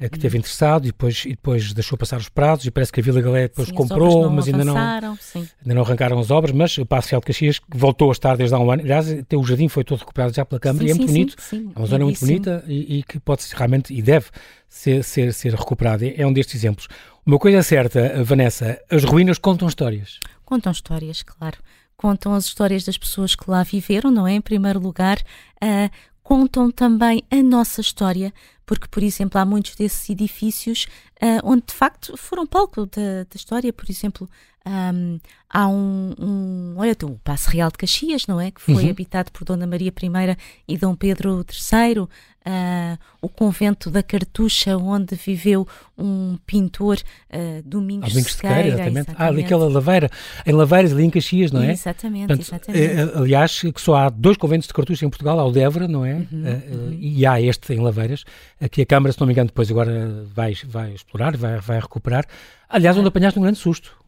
[0.00, 3.00] uh, que esteve interessado e depois, e depois deixou passar os prazos e parece que
[3.00, 5.48] a Vila Galé depois sim, comprou, mas ainda não, sim.
[5.62, 8.54] ainda não arrancaram as obras, mas o Passo Real de Caxias voltou a estar desde
[8.54, 10.90] há um ano, aliás, até o jardim foi todo recuperado já pela Câmara sim, e
[10.90, 11.36] é muito bonito,
[11.74, 14.26] é uma zona muito bonita e, e, que pode realmente, e deve
[14.68, 16.86] ser, ser, ser recuperado, é, é um destes exemplos.
[17.24, 20.20] Uma coisa é certa, Vanessa, as ruínas contam histórias.
[20.44, 21.56] Contam histórias, claro
[21.96, 24.32] contam as histórias das pessoas que lá viveram, não é?
[24.34, 25.18] Em primeiro lugar,
[25.62, 25.90] uh,
[26.22, 28.32] contam também a nossa história,
[28.64, 30.86] porque, por exemplo, há muitos desses edifícios
[31.22, 34.28] uh, onde de facto foram palco da, da história, por exemplo,
[34.66, 38.50] um, há um, um, olha, o Passo Real de Caxias, não é?
[38.50, 38.90] Que foi uhum.
[38.90, 42.08] habitado por Dona Maria I e Dom Pedro III,
[42.46, 45.66] uh, o convento da Cartucha, onde viveu
[45.98, 48.56] um pintor, uh, Domingos, Domingos Sequeira.
[48.56, 48.98] Sequeira exatamente.
[48.98, 49.22] exatamente.
[49.22, 50.10] Ah, ali aquela laveira,
[50.46, 51.72] em Laveiras, ali em Caxias, não é?
[51.72, 52.84] Exatamente, Portanto, exatamente.
[52.84, 56.04] É, aliás, que só há dois conventos de Cartucha em Portugal, há o Débora, não
[56.04, 56.14] é?
[56.14, 56.98] Uhum, uh, uhum.
[57.00, 58.24] E há este em Laveiras,
[58.70, 62.24] que a Câmara, se não me engano, depois agora vai, vai explorar, vai, vai recuperar.
[62.68, 64.05] Aliás, onde apanhaste um grande susto.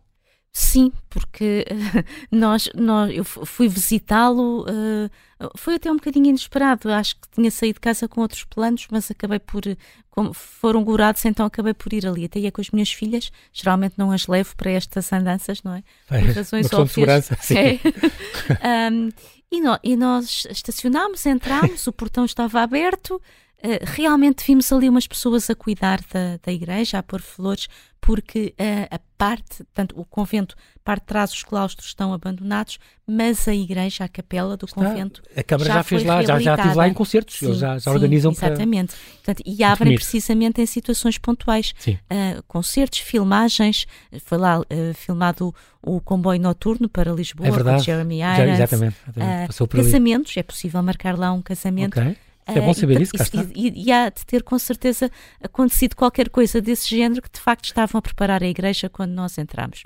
[0.52, 2.04] Sim, porque uh,
[2.36, 6.90] nós, nós, eu fui visitá-lo, uh, foi até um bocadinho inesperado.
[6.90, 9.62] Acho que tinha saído de casa com outros planos, mas acabei por.
[10.10, 12.24] Como foram gorados, então acabei por ir ali.
[12.24, 15.84] Até ia com as minhas filhas, geralmente não as levo para estas andanças, não é?
[16.08, 16.88] Por razões óbvias.
[16.88, 17.54] De segurança, sim.
[17.56, 18.90] É.
[18.90, 19.10] um,
[19.50, 23.22] e, no, e nós estacionámos, entramos, o portão estava aberto.
[23.60, 27.66] Uh, realmente vimos ali umas pessoas a cuidar da, da igreja, a pôr flores,
[28.00, 33.48] porque uh, a parte, portanto, o convento, parte de trás, os claustros estão abandonados, mas
[33.48, 35.20] a igreja, a capela do Está, convento.
[35.36, 37.74] A Câmara já, já fez lá, já, já estive lá em concertos, sim, eles já,
[37.74, 38.94] já sim, organizam exatamente.
[38.94, 39.14] para.
[39.14, 41.74] Portanto, e abrem precisamente em situações pontuais.
[41.88, 43.86] Uh, concertos, filmagens,
[44.24, 44.60] foi lá
[44.94, 47.78] filmado o, o, comboio noturno para Lisboa, é verdade.
[47.78, 48.54] com Jeremy Irons.
[48.54, 49.76] exatamente, exatamente.
[49.76, 51.98] casamentos, é possível marcar lá um casamento.
[51.98, 52.16] Okay.
[52.54, 53.12] É bom saber uh, isso,
[53.54, 55.10] e, e, e, há de ter com certeza
[55.42, 59.36] acontecido qualquer coisa desse género que de facto estavam a preparar a igreja quando nós
[59.36, 59.84] entramos.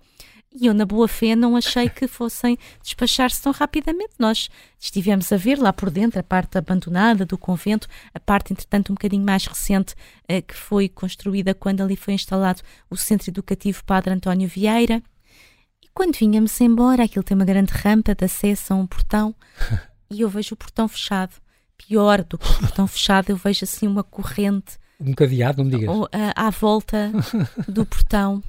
[0.54, 4.12] E eu, na boa fé, não achei que fossem despachar-se tão rapidamente.
[4.18, 8.92] Nós estivemos a ver lá por dentro a parte abandonada do convento, a parte, entretanto,
[8.92, 9.94] um bocadinho mais recente,
[10.28, 15.02] eh, que foi construída quando ali foi instalado o Centro Educativo Padre António Vieira.
[15.82, 19.34] E quando vínhamos embora, aquilo tem uma grande rampa de acesso a um portão,
[20.12, 21.32] e eu vejo o portão fechado
[21.76, 24.78] pior do que o portão fechado, eu vejo assim uma corrente.
[25.00, 25.96] Um cadeado, não me digas.
[26.12, 27.10] À, à volta
[27.68, 28.42] do portão.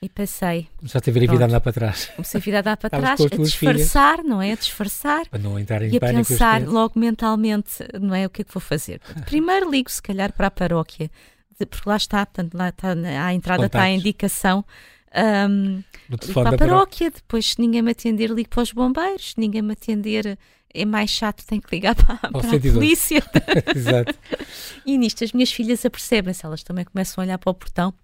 [0.00, 0.68] E passei.
[0.76, 2.10] Começaste a ver a vida andar para trás.
[2.14, 4.30] Comecei a vida andar para trás, a disfarçar, filhas.
[4.30, 4.52] não é?
[4.52, 5.26] A disfarçar.
[5.28, 8.26] Para não entrar em e a pensar logo mentalmente, não é?
[8.26, 9.00] O que é que vou fazer?
[9.24, 11.10] Primeiro ligo, se calhar, para a paróquia,
[11.58, 13.64] porque lá está, portanto, lá está, à entrada Contactos.
[13.64, 14.64] está a indicação.
[15.48, 15.82] Um,
[16.34, 19.72] para a paróquia, depois se ninguém me atender, ligo para os bombeiros, se ninguém me
[19.72, 20.38] atender,
[20.76, 23.22] é mais chato, tenho que ligar para, para a polícia.
[23.74, 24.14] Exato.
[24.84, 27.94] E nisto as minhas filhas apercebem-se, elas também começam a olhar para o portão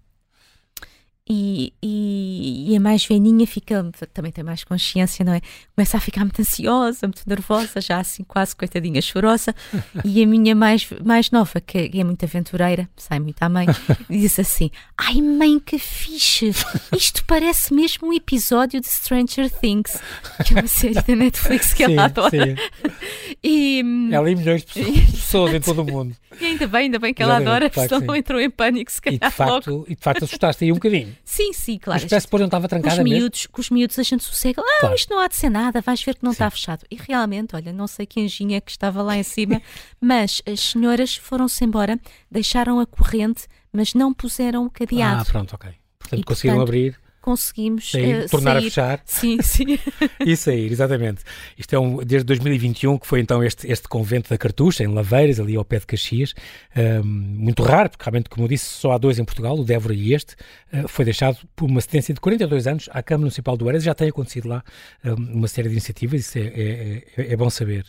[1.29, 5.39] e, e, e, a mais velhinha fica, também tem mais consciência, não é?
[5.73, 9.55] Começa a ficar muito ansiosa, muito nervosa, já assim quase coitadinha chorosa.
[10.03, 13.67] e a minha mais, mais nova, que é muito aventureira, sai muito à mãe,
[14.09, 16.51] diz assim: Ai mãe, que fixe!
[16.93, 19.97] Isto parece mesmo um episódio de Stranger Things,
[20.45, 22.31] que é uma série da Netflix que sim, ela adora.
[22.31, 22.55] Sim.
[23.45, 24.81] E, ela e milhões de
[25.11, 26.15] pessoas em todo o mundo.
[26.39, 29.19] E ainda bem, ainda bem que ela adora, senão não entrou em pânico, se calhar.
[29.21, 29.85] E de facto, logo.
[29.89, 31.12] e de facto assustaste aí um bocadinho.
[31.23, 32.01] Sim, sim, claro.
[32.01, 33.51] Mas parece que não estava trancada com os miúdos, mesmo.
[33.51, 34.95] Com os miúdos a gente sossega, ah, claro.
[34.95, 36.35] isto não há de ser nada, vais ver que não sim.
[36.35, 36.85] está fechado.
[36.89, 39.61] E realmente, olha, não sei que anjinha que estava lá em cima,
[39.99, 41.99] mas as senhoras foram-se embora,
[42.29, 45.21] deixaram a corrente, mas não puseram o cadeado.
[45.21, 45.71] Ah, pronto, ok.
[45.99, 48.59] Portanto, e, conseguiram portanto, abrir conseguimos sair, uh, tornar sair.
[48.59, 49.01] a fechar.
[49.05, 49.79] Sim, sim.
[50.19, 51.23] e sair, exatamente.
[51.57, 55.39] Isto é um, desde 2021 que foi então este, este convento da Cartucha, em Laveiras,
[55.39, 56.35] ali ao pé de Caxias.
[56.75, 59.93] Um, muito raro, porque realmente, como eu disse, só há dois em Portugal, o Débora
[59.93, 60.35] e este.
[60.73, 63.83] Uh, foi deixado por uma sentença de 42 anos à Câmara Municipal do Eiras.
[63.83, 64.61] Já tem acontecido lá
[65.05, 67.85] um, uma série de iniciativas, isso é, é, é, é, bom saber.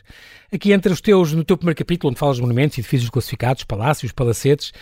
[0.52, 4.12] Aqui entre os teus, no teu primeiro capítulo, onde falas de monumentos, edifícios classificados, palácios,
[4.12, 4.72] palacetes,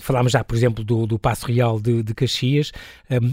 [0.00, 2.72] falámos já, por exemplo, do, do Passo Real de, de Caxias.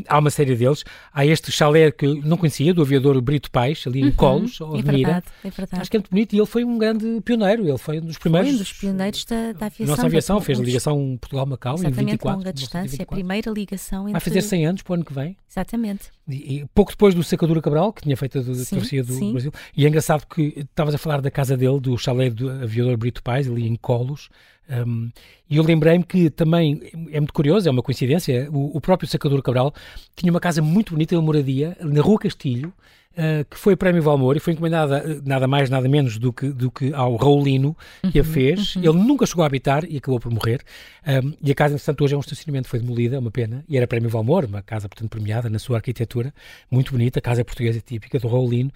[0.07, 0.83] há uma série deles.
[1.13, 4.81] Há este chalé que não conhecia, do aviador Brito Pais, ali em uhum, Colos, é
[4.81, 5.81] verdade, é verdade.
[5.81, 8.17] Acho que é muito bonito e ele foi um grande pioneiro, ele foi um dos
[8.17, 8.49] primeiros.
[8.49, 9.85] Foi um dos pioneiros da, da aviação.
[9.87, 12.37] Nossa aviação fez a ligação Portugal-Macau em 24.
[12.37, 14.13] longa distância, a primeira ligação entre...
[14.13, 15.37] Vai fazer 100 anos para o ano que vem.
[15.49, 16.09] Exatamente.
[16.27, 19.31] E, e pouco depois do Sacadura Cabral, que tinha feito a travessia do sim.
[19.31, 19.51] Brasil.
[19.75, 23.21] E é engraçado que estavas a falar da casa dele, do chalé do aviador Brito
[23.21, 24.29] Pais, ali em Colos,
[24.71, 25.11] um,
[25.49, 26.81] e eu lembrei-me que também
[27.11, 29.73] é muito curioso, é uma coincidência, o, o, próprio Sacador Cabral
[30.15, 32.73] tinha uma casa muito bonita de moradia na Rua Castilho,
[33.11, 36.49] uh, que foi Prémio Valmor e foi encomendada eh, nada mais, nada menos do que,
[36.49, 37.75] do que ao Raulino
[38.11, 38.75] que uhum, a fez.
[38.75, 38.83] Uhum.
[38.83, 40.61] Ele nunca chegou a habitar e acabou por morrer.
[41.05, 43.75] Um, e a casa, entretanto, hoje é um estacionamento, foi demolida, é uma pena, e
[43.75, 46.33] era Prémio Valmor, uma casa, portanto, premiada na sua arquitetura,
[46.69, 48.71] muito bonita, casa portuguesa típica do Raulino,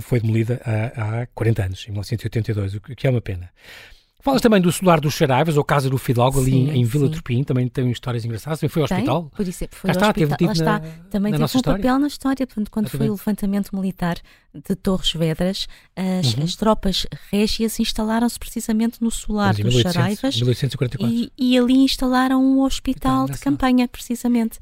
[0.00, 3.50] foi demolida há, há 40 anos, em 1982, o que é uma pena.
[4.20, 7.12] Falas também do Solar dos Charaivas, ou Casa do Fidalgo, ali sim, em Vila sim.
[7.12, 9.30] Turpim, também tem histórias engraçadas, também foi ao tem, hospital.
[9.34, 10.46] Por isso, foi Cá ao está, hospital.
[10.46, 10.80] Lá está,
[11.10, 11.78] também na teve um história.
[11.82, 14.16] papel na história, portanto, quando foi o levantamento militar
[14.52, 16.44] de Torres Vedras, as, uhum.
[16.44, 21.16] as tropas régias instalaram-se precisamente no Solar dos 1800, Charaivas 1844.
[21.16, 24.58] E, e, ali instalaram um hospital de campanha, precisamente.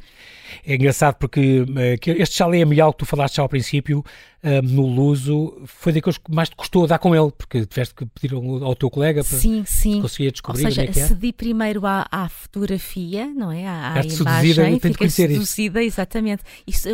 [0.65, 4.05] É engraçado porque uh, este chalé amial que tu falaste já ao princípio,
[4.43, 8.05] uh, no Luso, foi daqueles que mais te custou dar com ele, porque tiveste que
[8.05, 10.03] pedir ao teu colega para sim, sim.
[10.03, 11.07] conseguir descobrir Ou seja, é que é.
[11.07, 13.67] cedi primeiro à, à, fotografia, não é?
[13.67, 16.43] À, à imagem, seduzida, fiquei seduzida, exatamente.
[16.67, 16.89] Isso,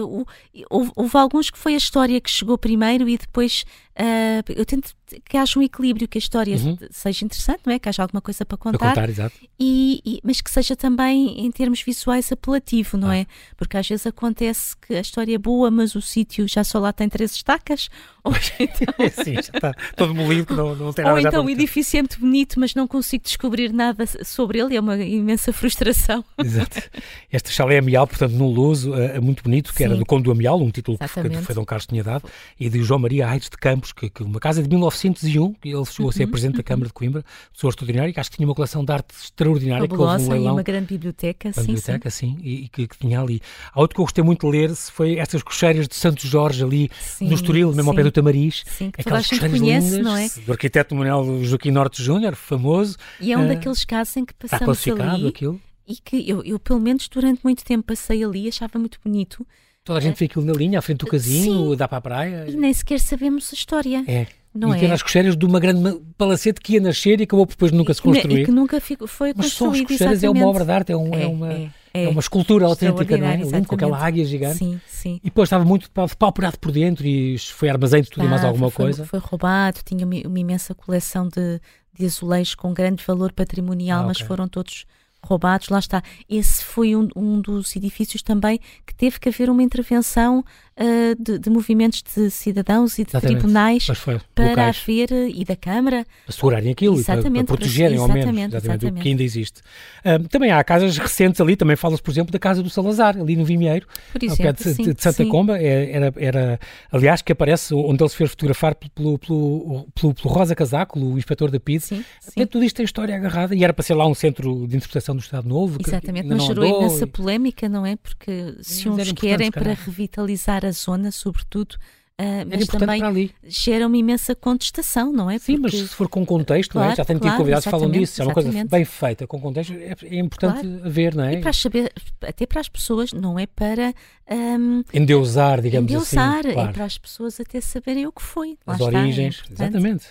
[0.71, 3.65] houve, houve alguns que foi a história que chegou primeiro e depois
[3.97, 4.93] Uh, eu tento
[5.25, 6.77] que haja um equilíbrio, que a história uhum.
[6.91, 7.79] seja interessante, não é?
[7.79, 9.37] Que haja alguma coisa para contar, para contar exato.
[9.59, 13.19] E, e, mas que seja também, em termos visuais, apelativo, não ah.
[13.19, 13.27] é?
[13.57, 16.93] Porque às vezes acontece que a história é boa, mas o sítio já só lá
[16.93, 17.89] tem três estacas.
[18.25, 18.95] Ou então...
[19.23, 22.19] Sim, já está todo molido, não, não tem nada Ou então o edifício é muito
[22.19, 26.25] bonito, mas não consigo descobrir nada sobre ele, é uma imensa frustração.
[26.43, 26.83] Exato.
[27.31, 29.85] Este chalé amial, portanto, no Luso, é, é muito bonito, que Sim.
[29.85, 31.39] era do Conde do Amial, um título Exatamente.
[31.39, 32.29] que foi Dom Carlos tinha dado,
[32.59, 35.85] e de João Maria Aires de Campos, que, que uma casa de 1901, que ele
[35.85, 36.59] chegou a ser uhum, presidente uhum.
[36.59, 39.89] da Câmara de Coimbra, pessoa extraordinária, que acho que tinha uma coleção de arte extraordinária.
[39.89, 42.87] Fabulosa, que um leilão, e uma grande biblioteca, uma sim, biblioteca, sim, e, e que,
[42.87, 43.41] que, tinha ali.
[43.73, 46.91] A outra que eu gostei muito de ler foi estas cocheiras de Santos Jorge ali
[47.01, 47.89] sim, no Estoril, mesmo sim.
[47.89, 48.65] ao pé do Tamariz.
[48.67, 50.29] Sim, que Aquelas toda a gente conhece, lindas, não é?
[50.47, 52.97] Do arquiteto Manuel Joaquim Norte Júnior, famoso.
[53.21, 55.61] E é um uh, daqueles casos em que passamos está classificado ali aquilo.
[55.87, 59.47] e que eu, eu, pelo menos, durante muito tempo passei ali, achava muito bonito.
[59.85, 61.77] Toda a gente vê aquilo na linha, à frente do casinho, Sim.
[61.77, 62.47] dá para a praia.
[62.49, 64.03] E nem sequer sabemos a história.
[64.09, 64.27] É.
[64.55, 64.89] Não e é?
[64.89, 68.43] nas cocheiras de uma grande palacete que ia nascer e acabou depois nunca se construir.
[68.43, 70.97] E que nunca foi Mas construído, só as cocheiras é uma obra de arte, é,
[70.97, 71.53] um, é, é uma...
[71.53, 71.71] É.
[71.97, 73.37] É, é, uma escultura autêntica, não é?
[73.37, 74.59] Lindo, com aquela águia gigante.
[74.59, 75.21] Sim, sim.
[75.23, 78.69] E depois estava muito pauperado por dentro e foi armazém de tudo e mais alguma
[78.69, 79.07] foi, coisa.
[79.07, 81.61] Foi roubado, tinha uma, uma imensa coleção de,
[81.97, 84.87] de azulejos com grande valor patrimonial, ah, mas foram todos
[85.27, 86.03] roubados, lá está.
[86.29, 90.45] Esse foi um, um dos edifícios também que teve que haver uma intervenção
[90.79, 93.39] uh, de, de, movimentos de cidadãos e de exatamente.
[93.39, 93.87] tribunais
[94.35, 94.83] para locais.
[94.83, 96.07] haver, uh, e da Câmara.
[96.25, 99.23] Para segurarem aquilo exatamente, e para, para protegerem ao menos exatamente, exatamente, o que ainda
[99.23, 99.61] existe.
[100.05, 103.37] Uh, também há casas recentes ali, também falas, por exemplo, da Casa do Salazar, ali
[103.37, 105.29] no Vimieiro, exemplo, ao pé de, sim, de Santa sim.
[105.29, 105.59] Comba.
[105.59, 106.61] É, era, era,
[106.91, 111.19] aliás, que aparece onde ele se fez fotografar pelo, pelo, pelo, pelo Rosa Casaco, o
[111.19, 111.81] inspetor da PID.
[111.81, 112.47] Sim, sim.
[112.47, 115.21] tudo isto tem história agarrada e era para ser lá um centro de interpretação do
[115.21, 115.79] Estado Novo.
[115.85, 117.97] Exatamente, mas gerou imensa polémica, não é?
[117.97, 121.77] Porque se uns querem para revitalizar a zona, sobretudo,
[122.17, 125.37] Uh, mas também gera uma imensa contestação, não é?
[125.37, 125.79] Sim, Porque...
[125.79, 126.97] mas se for com contexto, claro, não é?
[126.97, 129.73] já tenho claro, tido convidados que falam disso, é uma coisa bem feita, com contexto,
[129.73, 130.91] é, é importante claro.
[130.91, 131.35] ver, não é?
[131.35, 133.93] E para saber, até para as pessoas, não é para
[134.31, 136.49] um, endeusar, digamos endeusar, assim.
[136.51, 138.57] Endeusar, é para as pessoas até saberem o que foi.
[138.65, 140.07] As está, origens, é exatamente.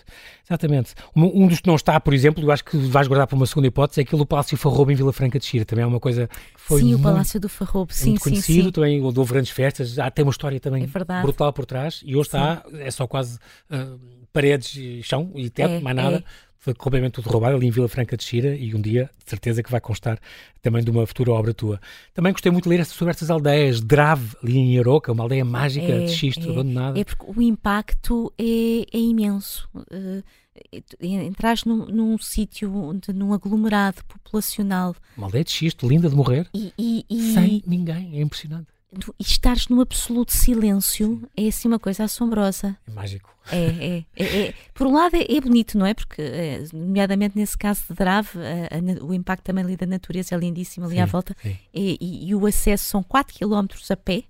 [0.46, 0.94] Exatamente.
[1.16, 3.46] Um, um, dos que não está, por exemplo, eu acho que vais guardar para uma
[3.46, 5.64] segunda hipótese, é aquele do Palácio Farrobo em Vila Franca de Xira.
[5.64, 6.82] Também é uma coisa que foi.
[6.82, 8.72] Sim, muito, o Palácio do Farrobo, sim, muito sim, conhecido, sim.
[8.72, 12.30] também houve grandes festas, já tem uma história também é brutal por trás e hoje
[12.30, 12.38] sim.
[12.38, 13.40] está, é só quase
[13.72, 14.00] uh,
[14.34, 16.18] paredes e chão e teto, é, mais nada.
[16.18, 19.30] É foi completamente tudo roubado ali em Vila Franca de Xira e um dia, de
[19.30, 20.18] certeza, que vai constar
[20.62, 21.78] também de uma futura obra tua.
[22.14, 25.92] Também gostei muito de ler sobre estas aldeias, Drave, ali em Aroca, uma aldeia mágica
[25.92, 26.98] é, de xisto, é, abandonada.
[26.98, 29.68] É porque o impacto é, é imenso.
[29.76, 30.24] Uh,
[31.02, 32.72] entras num, num sítio,
[33.14, 34.96] num aglomerado populacional.
[35.18, 37.34] Uma aldeia de xisto, linda de morrer, e, e, e...
[37.34, 38.73] sem ninguém, é impressionante
[39.20, 42.78] e estares num absoluto silêncio é assim uma coisa assombrosa.
[42.88, 43.34] É mágico.
[43.52, 44.54] É, é, é, é.
[44.74, 45.94] por um lado é, é bonito, não é?
[45.94, 50.36] Porque, é, nomeadamente nesse caso de Drave, a, a, o impacto também ali da natureza
[50.36, 51.36] é lindíssimo ali sim, à volta.
[51.74, 54.24] E, e, e, o acesso são 4 km a pé,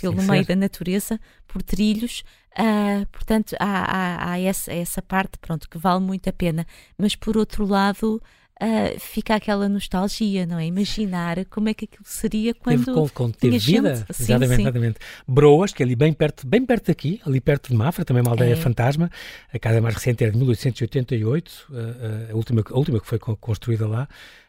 [0.00, 0.54] pelo meio ser.
[0.54, 2.24] da natureza, por trilhos.
[2.58, 6.66] Uh, portanto, há, há, há essa, essa parte pronto, que vale muito a pena.
[6.98, 8.20] Mas por outro lado,
[8.62, 10.66] uh, fica aquela nostalgia, não é?
[10.66, 14.06] Imaginar como é que aquilo seria quando teve, com, teve vida, gente.
[14.10, 14.98] exatamente, sim, exatamente.
[15.26, 18.30] Broas, que é ali bem perto, bem perto daqui, ali perto de Mafra, também uma
[18.30, 18.56] aldeia é.
[18.56, 19.10] fantasma.
[19.52, 23.86] A casa mais recente é de 1888, a, a, última, a última que foi construída
[23.86, 24.08] lá.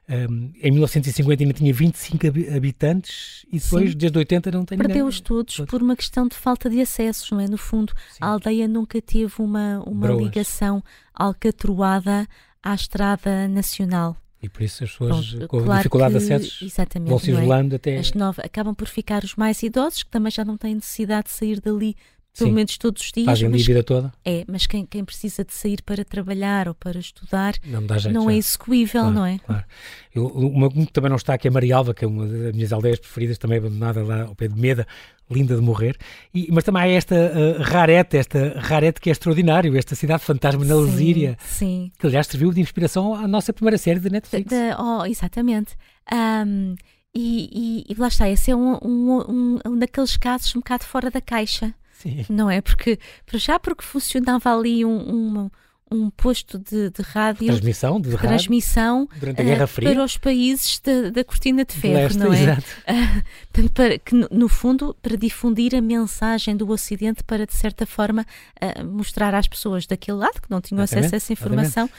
[0.09, 3.97] Um, em 1950 ainda tinha 25 habitantes e depois, Sim.
[3.97, 7.41] desde 80, não tem Perdeu-os todos, todos, por uma questão de falta de acessos, não
[7.41, 7.47] é?
[7.47, 8.19] No fundo, Sim.
[8.21, 10.81] a aldeia nunca teve uma, uma ligação
[11.13, 12.25] alcatroada
[12.61, 14.15] à estrada nacional.
[14.41, 16.73] E por isso as pessoas Pronto, com claro dificuldade que, de acessos
[17.05, 17.33] vão se é?
[17.33, 17.77] isolando é?
[17.77, 17.97] até.
[17.97, 21.33] As nove acabam por ficar os mais idosos, que também já não têm necessidade de
[21.33, 21.95] sair dali
[22.37, 22.55] pelo Sim.
[22.55, 23.25] menos todos os dias.
[23.25, 24.13] Fazem mas, a vida toda.
[24.23, 28.29] É, mas quem, quem precisa de sair para trabalhar ou para estudar não, jeito, não
[28.29, 29.39] é execuível, claro, não é?
[29.39, 29.65] Claro.
[30.13, 32.99] Eu, uma que também não está aqui é Marialva, que é uma das minhas aldeias
[32.99, 34.85] preferidas, também abandonada lá ao pé de Meda,
[35.31, 35.97] linda de morrer.
[36.33, 40.63] E, mas também há esta uh, rarete, esta rarete que é extraordinário, esta cidade fantasma
[40.63, 41.91] na Lesíria, sim.
[41.97, 44.47] que aliás serviu de inspiração à nossa primeira série da Netflix.
[44.47, 45.75] De, de, oh, exatamente.
[46.13, 46.75] Um,
[47.15, 50.83] e, e, e, lá está, esse é um, um, um, um daqueles casos um bocado
[50.83, 51.73] fora da caixa.
[52.01, 52.25] Sim.
[52.29, 52.61] Não é?
[52.61, 52.99] Porque,
[53.33, 55.49] já porque funcionava ali um,
[55.91, 60.03] um posto de, de rádio transmissão, de, rádio, transmissão durante a Guerra uh, Fria para
[60.03, 62.43] os países da, da cortina de ferro, Leste, não é?
[62.43, 62.67] Exato.
[62.87, 68.25] Uh, para, que no fundo para difundir a mensagem do Ocidente para de certa forma
[68.61, 71.89] uh, mostrar às pessoas daquele lado que não tinham exatamente, acesso a essa informação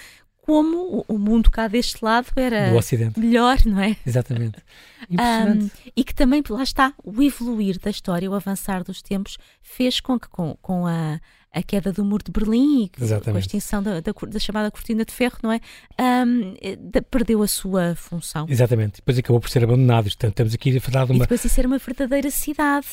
[0.48, 2.72] como o mundo cá deste lado era
[3.18, 3.94] melhor, não é?
[4.06, 4.56] Exatamente.
[5.10, 10.00] Um, e que também, lá está, o evoluir da história, o avançar dos tempos, fez
[10.00, 11.20] com que com, com a,
[11.52, 15.04] a queda do muro de Berlim e com a extinção da, da, da, chamada cortina
[15.04, 15.60] de ferro, não é?
[15.98, 16.52] Um,
[16.90, 18.46] de, perdeu a sua função.
[18.50, 18.96] Exatamente.
[18.96, 20.04] Depois acabou por ser abandonado.
[20.06, 21.18] Portanto, estamos aqui a falar de uma.
[21.18, 22.88] E depois isso era uma verdadeira cidade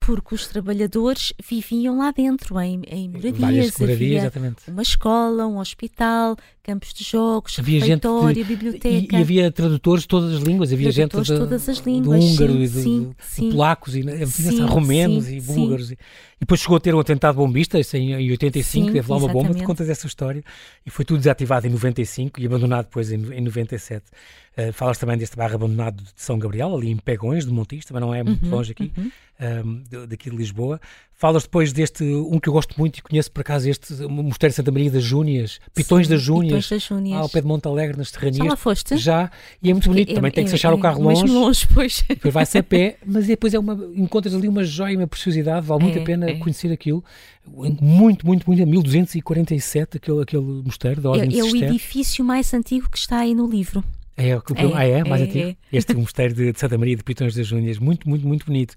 [0.00, 3.80] porque os trabalhadores viviam lá dentro, em, em moradias.
[3.80, 4.62] Havia exatamente.
[4.68, 9.16] uma escola, um hospital, campos de jogos, havia refeitório, de, biblioteca.
[9.16, 12.32] E, e, havia tradutores de todas as línguas, havia gente de, todas as línguas, de
[12.32, 13.50] húngaro sim, e de, sim, de sim.
[13.50, 15.92] polacos e sim, romenos e búlgaros.
[15.92, 15.98] E,
[16.40, 19.28] e, depois chegou a ter um atentado bombista em, em 85, sim, teve lá uma
[19.28, 20.42] bomba, tu contas essa história,
[20.86, 24.06] e foi tudo desativado em 95 e abandonado depois em, em 97.
[24.56, 28.00] Uh, falas também deste bairro abandonado de São Gabriel, ali em Pegões, de Montijo, também
[28.00, 29.82] não é muito uhum, longe aqui, uhum.
[29.98, 30.80] um, daqui de Lisboa.
[31.20, 34.56] Falas depois deste, um que eu gosto muito e conheço por acaso, este Mosteiro de
[34.56, 37.20] Santa Maria das Júnias, Pitões Sim, das Júnias, Pitões das Júnias.
[37.20, 38.38] ao pé de Monte Alegre, nas Terranias.
[38.38, 38.96] Já lá foste?
[38.96, 39.30] Já,
[39.62, 41.26] e é muito bonito, também é, tem que se achar é, o carro longe.
[41.26, 42.02] Longe, pois.
[42.08, 45.82] Depois vai-se a pé, mas depois é uma, encontras ali uma joia, uma preciosidade, vale
[45.82, 46.36] muito é, a pena é.
[46.36, 47.04] conhecer aquilo.
[47.46, 52.88] Muito, muito, muito, 1247, aquele, aquele mosteiro da Ordem é, é o edifício mais antigo
[52.88, 53.84] que está aí no livro.
[54.20, 55.04] É, o é, ah, é?
[55.04, 55.48] Mais é, antigo?
[55.48, 55.56] É.
[55.72, 58.74] Este mosteiro de, Santa Maria de Pitões das Júnias, muito, muito, muito bonito.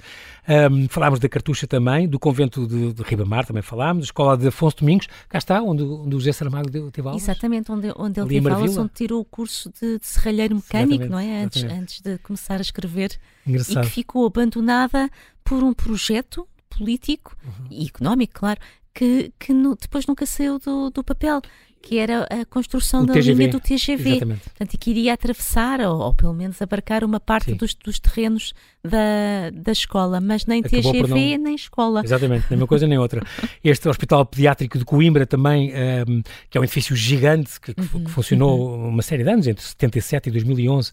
[0.48, 4.48] Um, falámos da Cartucha também, do convento de, de Ribamar também falámos, da escola de
[4.48, 7.24] Afonso Domingos, cá está, onde, onde o José Saramago teve aulas.
[7.24, 11.20] Exatamente, onde, onde ele teve aulas, onde tirou o curso de, de serralheiro mecânico, não
[11.20, 11.44] é?
[11.44, 13.18] Antes, antes de começar a escrever.
[13.46, 13.84] Engraçado.
[13.84, 15.10] E que ficou abandonada
[15.44, 17.68] por um projeto político uhum.
[17.70, 18.60] e económico, claro,
[18.94, 21.42] que, que no, depois nunca saiu do, do papel
[21.84, 23.34] que era a construção o da TGV.
[23.34, 24.10] linha do TGV.
[24.12, 24.40] Exatamente.
[24.40, 28.54] Portanto, e que iria atravessar, ou, ou pelo menos abarcar uma parte dos, dos, terrenos
[28.82, 31.44] da, da escola, mas nem Acabou TGV não...
[31.44, 32.02] nem escola.
[32.02, 33.22] Exatamente, nem uma coisa nem outra.
[33.62, 37.82] Este Hospital Pediátrico de Coimbra também, um, ehm, que é um edifício gigante, que, que,
[37.82, 38.08] uhum.
[38.08, 38.88] funcionou uhum.
[38.88, 40.92] uma série de anos, entre 77 e 2011,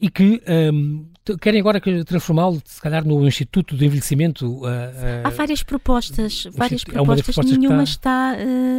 [0.00, 1.06] e que um,
[1.36, 4.46] querem agora transformá-lo, se calhar, no Instituto de Envelhecimento.
[4.46, 4.68] Uh, uh,
[5.24, 8.36] Há várias propostas, várias é propostas, nenhuma está,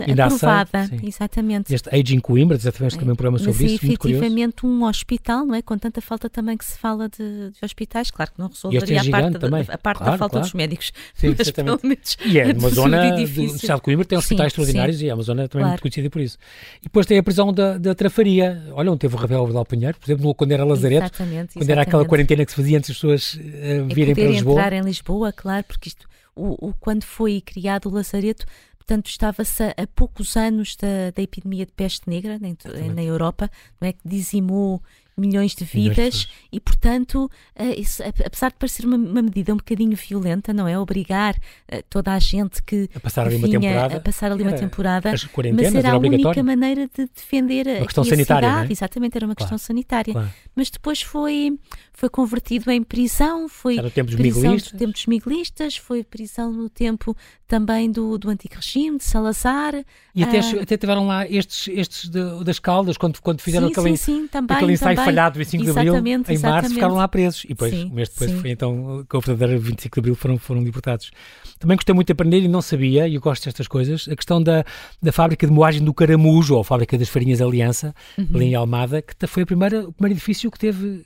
[0.08, 0.90] está uh, aprovada.
[1.04, 1.74] exatamente.
[1.74, 3.00] Este Aging Coimbra, exatamente, é.
[3.00, 3.86] também um programa sobre Mas, isso.
[3.86, 5.62] Mas efetivamente um hospital, não é?
[5.62, 9.00] Com tanta falta também que se fala de, de hospitais, claro que não resolveria é
[9.00, 9.38] a parte.
[9.38, 10.46] Da, a parte claro, da falta claro.
[10.46, 10.92] dos médicos.
[11.14, 11.84] Sim, mas exatamente.
[11.84, 15.06] Menos, e é uma zona do estado de Coimbra, tem hospitais sim, extraordinários sim.
[15.06, 15.70] e é uma zona também claro.
[15.70, 16.38] muito conhecida por isso.
[16.82, 18.64] E depois tem a prisão da, da Trafaria.
[18.72, 21.09] Olha, onde teve o Ravel Vidal Pinheiro, por exemplo, quando era Lazareto.
[21.14, 24.54] Exatamente, quando era aquela quarentena que se fazia antes das pessoas uh, virem para Lisboa.
[24.54, 28.46] entrar em Lisboa, claro, porque isto, o, o, quando foi criado o Lazareto,
[28.78, 33.50] portanto, estava-se a, a, poucos anos da, da epidemia de peste negra na, na Europa,
[33.80, 33.94] não é?
[33.94, 34.82] Que dizimou
[35.20, 37.30] milhões de vidas de e, portanto,
[37.60, 40.78] uh, isso, apesar de parecer uma, uma, medida um bocadinho violenta, não é?
[40.78, 44.54] Obrigar uh, toda a gente que a passar ali uma temporada, a passar ali uma
[44.54, 45.12] temporada,
[45.54, 48.70] mas era a única maneira de defender uma a questão sanitária, cidade.
[48.70, 48.72] É?
[48.72, 49.50] Exatamente, era uma claro.
[49.52, 50.14] questão sanitária.
[50.14, 50.30] Claro.
[50.56, 51.58] Mas depois foi,
[51.94, 54.72] foi convertido em prisão, foi era tempo dos prisão miguelistas.
[54.72, 57.16] do tempo dos miguelistas, foi prisão no tempo
[57.48, 59.74] também do, do antigo regime, de Salazar.
[60.14, 63.74] E até, uh, até tiveram lá estes, estes de, das Caldas, quando, quando fizeram sim,
[63.74, 65.09] aquele, sim, sim, também, aquele ensaio também.
[65.10, 66.42] Falhado 25 de Abril, em exatamente.
[66.44, 67.44] março, ficaram lá presos.
[67.46, 68.40] E depois, sim, um mês depois, sim.
[68.40, 71.12] foi então com o verdadeiro 25 de Abril foram, foram libertados.
[71.60, 74.42] Também gostei muito de aprender e não sabia, e eu gosto destas coisas, a questão
[74.42, 74.64] da,
[75.02, 78.28] da fábrica de moagem do Caramujo, ou a fábrica das farinhas Aliança, uhum.
[78.36, 81.06] ali em Almada, que foi a primeira, o primeiro edifício que teve...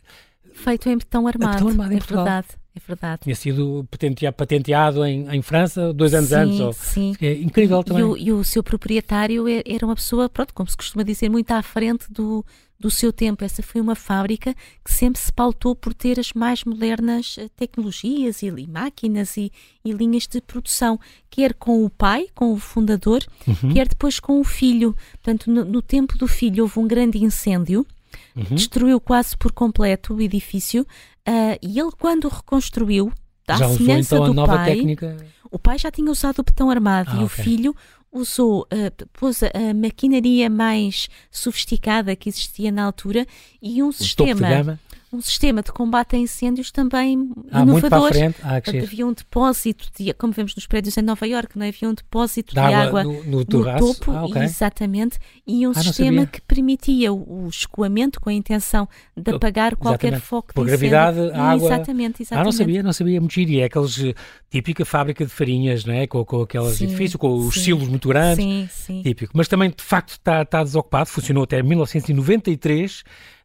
[0.54, 2.26] Feito em betão armado, betão armado em é Portugal.
[2.26, 2.48] verdade.
[2.76, 3.22] É verdade.
[3.22, 6.60] Tinha sido patenteado, patenteado em, em, França dois anos sim, antes.
[6.60, 7.16] Ou, sim.
[7.22, 8.02] É incrível também.
[8.02, 11.52] E o, e o, seu proprietário era uma pessoa, pronto, como se costuma dizer, muito
[11.52, 12.44] à frente do,
[12.84, 13.46] do seu tempo.
[13.46, 18.48] Essa foi uma fábrica que sempre se pautou por ter as mais modernas tecnologias e,
[18.48, 19.52] e máquinas e,
[19.86, 23.74] e, linhas de produção, quer com o pai, com o fundador, uhum.
[23.74, 24.94] quer depois com o filho.
[25.14, 27.88] Portanto, no, no tempo do filho houve um grande incêndio.
[28.36, 28.56] Uhum.
[28.56, 33.12] Destruiu quase por completo o edifício uh, e ele, quando reconstruiu,
[33.48, 35.18] à já usou então a nova pai, técnica?
[35.50, 37.26] O pai já tinha usado o botão armado ah, e okay.
[37.26, 37.76] o filho
[38.14, 43.26] usou, uh, pôs a, maquinaria mais sofisticada que existia na altura
[43.62, 44.80] e um o sistema
[45.14, 48.12] um sistema de combate a incêndios também ah, inovador.
[48.42, 51.70] Ah, havia um depósito, de, como vemos nos prédios em Nova Iorque, não é?
[51.70, 54.42] havia um depósito de, de água, água, no, no, no topo, ah, okay.
[54.42, 60.08] exatamente, e um ah, sistema que permitia o, escoamento com a intenção de apagar qualquer
[60.08, 60.28] exatamente.
[60.28, 61.42] foco Por de gravidade, incêndio.
[61.42, 61.68] água.
[61.68, 62.42] Exatamente, exatamente.
[62.42, 63.60] Ah, não sabia, não sabia, muito giro.
[63.60, 64.16] É aqueles eh,
[64.50, 66.08] típica fábrica de farinhas, não é?
[66.08, 67.48] Com, com aqueles sim, edifícios, com sim.
[67.48, 68.44] os silos muito grandes.
[68.44, 69.02] Sim, sim.
[69.04, 69.34] Típico.
[69.36, 73.04] Mas também, de facto, está, está desocupado, funcionou até 1993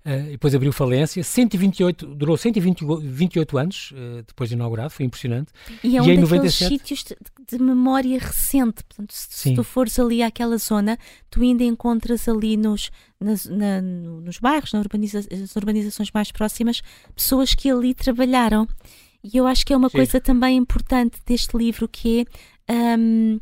[0.09, 5.53] Uh, depois abriu falência, 128, durou 128 anos uh, depois de inaugurado, foi impressionante.
[5.85, 6.69] E é um e daqueles 97...
[6.69, 10.99] sítios de, de, memória recente, portanto, se, se, tu fores ali àquela zona,
[11.29, 12.91] tu ainda encontras ali nos,
[13.21, 16.81] nas, na, nos bairros, na urbaniza nas urbanizações mais próximas,
[17.15, 18.67] pessoas que ali trabalharam.
[19.23, 19.99] E eu acho que é uma Sim.
[19.99, 22.27] coisa também importante deste livro que
[22.67, 22.97] é...
[22.97, 23.39] Um,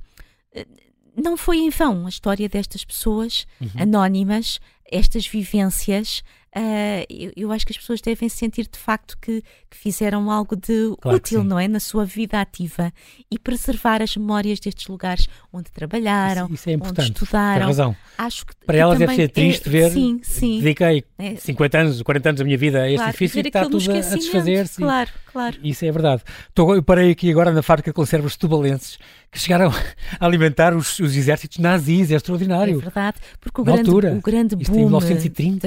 [1.16, 3.82] não foi em vão a história destas pessoas uhum.
[3.82, 4.60] anónimas,
[4.90, 6.22] estas vivências,
[6.56, 10.56] Uh, eu, eu, acho que as pessoas devem sentir de facto que, que fizeram algo
[10.56, 11.68] de claro útil, não é?
[11.68, 12.90] Na sua vida ativa
[13.30, 17.58] e preservar as memórias destes lugares onde trabalharam, isso, isso é onde estudaram.
[17.58, 17.96] Tem razão.
[18.16, 19.90] Acho que, Para elas deve ser triste é, ver.
[19.90, 20.60] Sim, sim.
[20.60, 21.36] Dediquei é.
[21.36, 23.96] 50 anos, 40 anos da minha vida a este claro, edifício e está tudo a,
[23.96, 24.76] a desfazer-se.
[24.76, 25.56] Claro, claro.
[25.62, 26.22] Isso é verdade.
[26.48, 28.96] Estou, eu parei aqui agora na fábrica de conservas tubalenses
[29.30, 29.70] que chegaram
[30.18, 32.78] a alimentar os, os exércitos nazis, é extraordinário.
[32.78, 34.75] É verdade, porque o grande, altura, o grande boom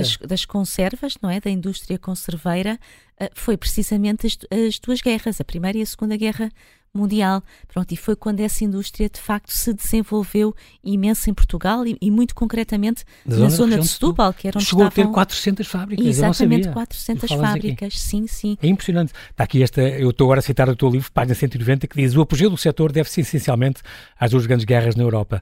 [0.01, 2.79] das, das conservas, não é, da indústria conserveira,
[3.19, 6.51] eh, foi precisamente as, as duas guerras, a Primeira e a Segunda Guerra
[6.93, 7.43] mundial.
[7.67, 12.11] Pronto, e foi quando essa indústria de facto se desenvolveu imenso em Portugal e, e
[12.11, 15.03] muito concretamente na, na zona, de Setúbal, que era onde Chegou estavam...
[15.03, 17.99] a ter 400 fábricas, Exatamente, 400 fábricas, aqui.
[17.99, 18.57] sim, sim.
[18.61, 19.13] É impressionante.
[19.29, 22.15] Está aqui esta, eu estou agora a citar o teu livro, página 190, que diz
[22.15, 23.81] o apogeu do setor deve-se essencialmente
[24.19, 25.41] às duas grandes guerras na Europa.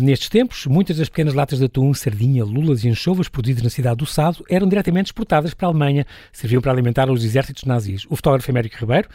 [0.00, 3.96] nestes tempos, muitas das pequenas latas de atum, sardinha, lulas e anchovas produzidas na cidade
[3.96, 8.04] do Sado eram diretamente exportadas para a Alemanha, serviam para alimentar os exércitos nazis.
[8.08, 9.08] O fotógrafo Américo Ribeiro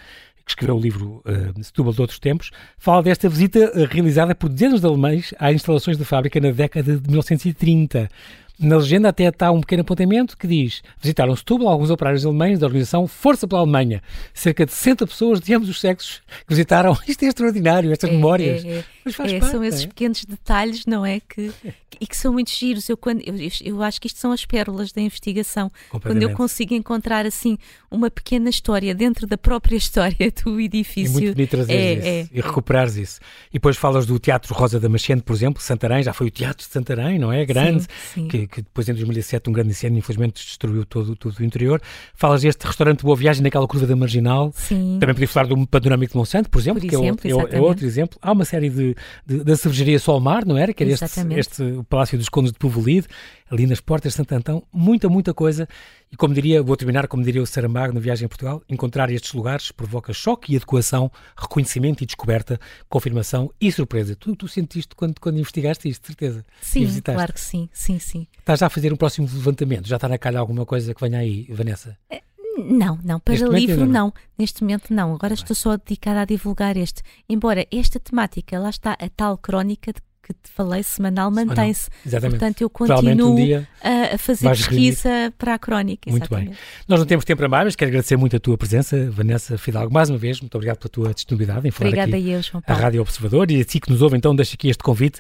[0.45, 4.47] que escreveu o livro uh, Setúbal de Outros Tempos, fala desta visita uh, realizada por
[4.47, 8.09] dezenas de alemães às instalações da fábrica na década de 1930.
[8.57, 12.65] Na legenda até está um pequeno apontamento que diz visitaram Setúbal alguns operários alemães da
[12.65, 14.01] organização Força pela Alemanha.
[14.33, 16.97] Cerca de 60 pessoas de ambos os sexos que visitaram.
[17.07, 18.63] Isto é extraordinário, estas é, memórias.
[18.63, 18.83] É, é.
[19.03, 19.87] Mas faz é, parte, são esses é?
[19.87, 21.19] pequenos detalhes, não é?
[21.19, 21.51] Que,
[21.99, 22.89] e que são muito giros.
[22.89, 25.71] Eu, quando, eu, eu acho que isto são as pérolas da investigação.
[26.01, 27.57] Quando eu consigo encontrar assim
[27.91, 31.17] uma pequena história dentro da própria história do edifício.
[31.17, 33.19] É muito bonito trazer é, isso é, e recuperares isso.
[33.49, 36.65] E depois falas do Teatro Rosa da Machente, por exemplo, Santarém, já foi o Teatro
[36.65, 37.45] de Santarém, não é?
[37.45, 38.27] Grande, sim, sim.
[38.27, 41.81] Que, que, depois em 2007 um grande incêndio infelizmente destruiu todo, todo o interior.
[42.13, 44.51] Falas deste restaurante Boa Viagem naquela curva da Marginal.
[44.55, 44.97] Sim.
[44.99, 47.61] Também podia falar do Panorâmico de Monsanto, por exemplo, por exemplo que é, é, é,
[47.61, 48.17] outro exemplo.
[48.21, 50.73] Há uma série de de, da cervejaria Solmar, não era?
[50.73, 53.07] Que era este, este o Palácio dos Condes de Povolide,
[53.49, 54.63] ali nas portas de Santo Antão.
[54.73, 55.67] Muita, muita coisa.
[56.11, 59.33] E como diria, vou terminar como diria o Saramago na viagem a Portugal, encontrar estes
[59.33, 64.15] lugares provoca choque e adequação, reconhecimento e descoberta, confirmação e surpresa.
[64.15, 66.45] Tu, tu sentiste quando, quando investigaste isto, certeza?
[66.61, 68.27] Sim, claro que sim, sim, sim.
[68.39, 69.87] Estás já a fazer um próximo levantamento?
[69.87, 71.97] Já está na calha alguma coisa que venha aí, Vanessa?
[72.09, 72.21] É
[72.57, 74.13] não, não, para Neste livro não.
[74.37, 75.13] Neste momento não.
[75.13, 77.01] Agora estou só dedicada a divulgar este.
[77.27, 81.87] Embora esta temática, lá está, a tal crónica de que te falei semanal mantém-se.
[82.03, 82.39] Exatamente.
[82.39, 85.31] Portanto, eu continuo um a, fazer pesquisa reunir.
[85.37, 86.09] para a crónica.
[86.09, 86.49] Muito exatamente.
[86.49, 86.57] bem.
[86.87, 89.93] Nós não temos tempo para mais, mas quero agradecer muito a tua presença, Vanessa Fidalgo,
[89.93, 90.41] mais uma vez.
[90.41, 92.81] Muito obrigado pela tua disponibilidade em falar Obrigada aqui a eu, João Paulo.
[92.81, 95.19] a Rádio Observador e a ti que nos ouve, então, deixo aqui este convite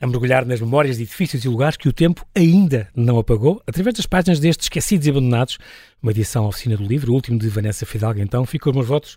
[0.00, 3.94] a mergulhar nas memórias de edifícios e lugares que o tempo ainda não apagou, através
[3.94, 5.58] das páginas destes esquecidos e abandonados,
[6.02, 8.20] uma edição oficina do livro, o último de Vanessa Fidalgo.
[8.20, 9.16] Então, fico os meus votos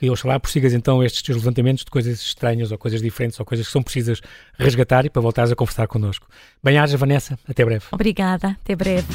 [0.00, 3.66] que oxalá prossigas então estes teus levantamentos de coisas estranhas ou coisas diferentes ou coisas
[3.66, 4.22] que são precisas
[4.58, 6.26] resgatar e para voltares a conversar connosco.
[6.64, 7.38] Bem-aja, Vanessa.
[7.46, 7.84] Até breve.
[7.92, 8.56] Obrigada.
[8.62, 9.06] Até breve.